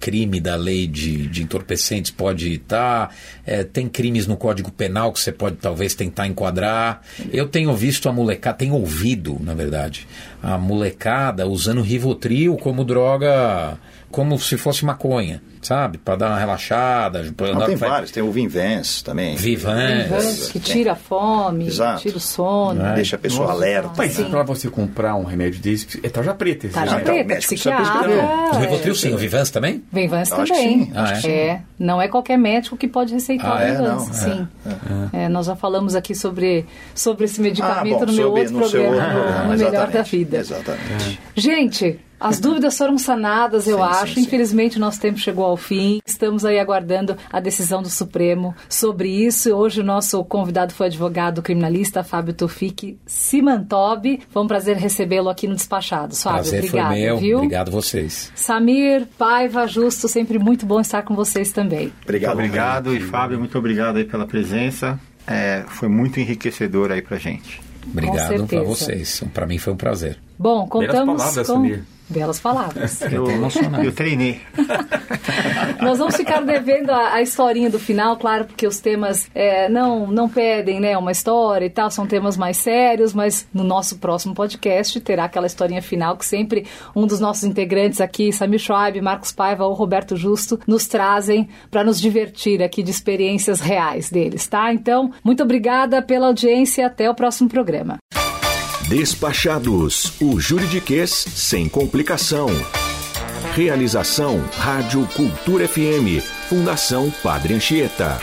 crime 0.00 0.40
da 0.40 0.56
lei 0.56 0.84
de, 0.88 1.28
de 1.28 1.44
entorpecentes 1.44 2.10
pode 2.10 2.54
estar. 2.54 3.14
É, 3.46 3.62
tem 3.62 3.88
crimes 3.88 4.26
no 4.26 4.36
Código 4.36 4.72
Penal 4.72 5.12
que 5.12 5.20
você 5.20 5.30
pode 5.30 5.56
talvez 5.56 5.94
tentar 5.94 6.26
enquadrar. 6.26 7.02
Eu 7.32 7.46
tenho 7.48 7.72
visto 7.74 8.08
a 8.08 8.12
molecada, 8.12 8.56
tenho 8.58 8.74
ouvido, 8.74 9.38
na 9.40 9.54
verdade, 9.54 10.08
a 10.42 10.58
molecada 10.58 11.46
usando 11.46 11.82
Rivotril 11.82 12.56
como 12.56 12.84
droga, 12.84 13.78
como 14.14 14.38
se 14.38 14.56
fosse 14.56 14.84
maconha 14.84 15.42
sabe? 15.64 15.98
Para 15.98 16.16
dar 16.16 16.28
uma 16.28 16.38
relaxada. 16.38 17.22
Não, 17.22 17.66
tem 17.66 17.76
vários, 17.76 18.10
tem 18.10 18.22
o 18.22 18.30
Vinvance 18.30 19.02
também. 19.02 19.34
Vivance. 19.36 20.52
Que 20.52 20.60
tira 20.60 20.92
a 20.92 20.94
fome, 20.94 21.66
Exato. 21.66 22.02
tira 22.02 22.16
o 22.16 22.20
sono. 22.20 22.84
É. 22.84 22.94
Deixa 22.94 23.16
a 23.16 23.18
pessoa 23.18 23.46
Nossa. 23.46 23.58
alerta. 23.58 23.90
Mas 23.96 24.18
né? 24.18 24.28
para 24.28 24.42
você 24.42 24.68
comprar 24.68 25.14
um 25.16 25.24
remédio 25.24 25.60
desse, 25.60 26.00
é 26.02 26.08
tarja 26.08 26.34
preta. 26.34 26.66
esse 26.66 26.74
Tarja 26.74 27.00
então, 27.00 27.14
preta, 27.14 27.28
médico 27.28 27.48
precisa 27.48 27.70
psiquiatra. 27.76 27.98
prescrever. 28.02 28.24
O 28.54 28.58
Rivotril 28.60 28.92
é, 28.92 28.96
sim, 28.96 29.14
o 29.14 29.16
Vivance 29.18 29.52
também? 29.52 29.82
Que 29.92 30.08
também. 30.28 30.86
que 30.86 31.20
sim. 31.20 31.28
é, 31.30 31.60
não 31.78 32.00
é 32.00 32.08
qualquer 32.08 32.36
médico 32.36 32.76
que 32.76 32.86
pode 32.86 33.12
receitar 33.14 33.56
Ah, 33.56 33.62
é? 33.62 33.72
Venvance, 33.72 34.28
Não, 34.28 34.32
é, 34.32 34.36
sim. 34.36 34.48
É, 35.12 35.28
nós 35.28 35.46
já 35.46 35.56
falamos 35.56 35.94
aqui 35.94 36.14
sobre, 36.14 36.66
sobre 36.94 37.24
esse 37.24 37.40
medicamento 37.40 38.02
Ah, 38.02 38.06
bom, 38.06 38.06
no 38.06 38.12
meu 38.12 38.30
outro 38.32 38.54
programa, 38.58 39.44
no- 39.44 39.56
Melhor 39.56 39.90
da 39.90 40.02
Vida. 40.02 40.38
Exatamente. 40.38 41.18
Gente, 41.34 41.98
as 42.28 42.40
dúvidas 42.40 42.76
foram 42.76 42.96
sanadas, 42.98 43.66
eu 43.66 43.76
Sim, 43.78 43.82
acho. 43.82 44.06
sim, 44.08 44.14
sim. 44.14 44.20
Infelizmente, 44.22 44.78
nosso 44.78 45.00
tempo 45.00 45.18
chegou 45.18 45.44
ao 45.44 45.56
fim. 45.56 46.00
Estamos 46.06 46.44
aí 46.44 46.58
aguardando 46.58 47.16
a 47.32 47.40
decisão 47.40 47.82
do 47.82 47.88
Supremo 47.90 48.54
sobre 48.68 49.08
isso. 49.08 49.52
Hoje, 49.54 49.80
o 49.80 49.84
nosso 49.84 50.22
convidado 50.24 50.72
foi 50.72 50.86
o 50.86 50.88
advogado 50.88 51.42
criminalista 51.42 52.02
Fábio 52.02 52.34
Tofik 52.34 52.98
Simantobi. 53.06 54.20
Foi 54.30 54.42
um 54.42 54.46
prazer 54.46 54.76
recebê-lo 54.76 55.28
aqui 55.28 55.46
no 55.46 55.54
Despachados. 55.54 56.22
Fábio, 56.22 56.40
Prazer 56.42 56.64
obrigado, 56.64 56.88
foi 56.88 57.00
meu. 57.00 57.18
viu? 57.18 57.36
Obrigado 57.38 57.70
vocês. 57.70 58.32
Samir, 58.34 59.06
Paiva, 59.18 59.66
Justo, 59.66 60.08
sempre 60.08 60.38
muito 60.38 60.64
bom 60.66 60.80
estar 60.80 61.02
com 61.02 61.14
vocês 61.14 61.52
também. 61.52 61.92
Obrigado. 62.02 62.36
Muito 62.36 62.46
obrigado. 62.48 62.94
E 62.96 63.00
Fábio, 63.00 63.38
muito 63.38 63.56
obrigado 63.58 63.96
aí 63.96 64.04
pela 64.04 64.26
presença. 64.26 64.98
É, 65.26 65.64
foi 65.68 65.88
muito 65.88 66.20
enriquecedor 66.20 66.90
aí 66.90 67.02
pra 67.02 67.16
gente. 67.18 67.60
Obrigado 67.86 68.46
para 68.46 68.62
vocês. 68.62 69.22
Para 69.32 69.46
mim 69.46 69.58
foi 69.58 69.72
um 69.72 69.76
prazer. 69.76 70.18
Bom, 70.38 70.66
contamos 70.66 71.22
palavras, 71.22 71.46
com... 71.46 71.54
Samir. 71.54 71.84
Belas 72.06 72.38
palavras. 72.38 73.00
Eu, 73.00 73.26
eu 73.82 73.92
treinei. 73.92 74.38
Nós 75.80 75.98
vamos 75.98 76.16
ficar 76.16 76.40
devendo 76.42 76.90
a, 76.90 77.14
a 77.14 77.22
historinha 77.22 77.70
do 77.70 77.78
final, 77.78 78.16
claro, 78.18 78.44
porque 78.44 78.66
os 78.66 78.78
temas 78.78 79.26
é, 79.34 79.70
não, 79.70 80.06
não 80.06 80.28
pedem 80.28 80.80
né, 80.80 80.98
uma 80.98 81.12
história 81.12 81.64
e 81.64 81.70
tal, 81.70 81.90
são 81.90 82.06
temas 82.06 82.36
mais 82.36 82.58
sérios, 82.58 83.14
mas 83.14 83.48
no 83.54 83.64
nosso 83.64 83.98
próximo 83.98 84.34
podcast 84.34 85.00
terá 85.00 85.24
aquela 85.24 85.46
historinha 85.46 85.80
final 85.80 86.14
que 86.16 86.26
sempre 86.26 86.66
um 86.94 87.06
dos 87.06 87.20
nossos 87.20 87.44
integrantes 87.44 88.02
aqui, 88.02 88.32
Samir 88.32 88.60
Schwab, 88.60 89.00
Marcos 89.00 89.32
Paiva 89.32 89.64
ou 89.64 89.72
Roberto 89.72 90.14
Justo, 90.14 90.60
nos 90.66 90.86
trazem 90.86 91.48
para 91.70 91.82
nos 91.82 91.98
divertir 91.98 92.62
aqui 92.62 92.82
de 92.82 92.90
experiências 92.90 93.60
reais 93.60 94.10
deles, 94.10 94.46
tá? 94.46 94.72
Então, 94.74 95.10
muito 95.24 95.42
obrigada 95.42 96.02
pela 96.02 96.26
audiência, 96.26 96.86
até 96.86 97.08
o 97.08 97.14
próximo 97.14 97.48
programa. 97.48 97.98
Despachados, 98.88 100.12
o 100.20 100.38
juridiquês 100.38 101.10
sem 101.10 101.70
complicação. 101.70 102.48
Realização 103.54 104.44
Rádio 104.58 105.06
Cultura 105.14 105.66
FM, 105.66 106.22
Fundação 106.50 107.10
Padre 107.22 107.54
Anchieta. 107.54 108.20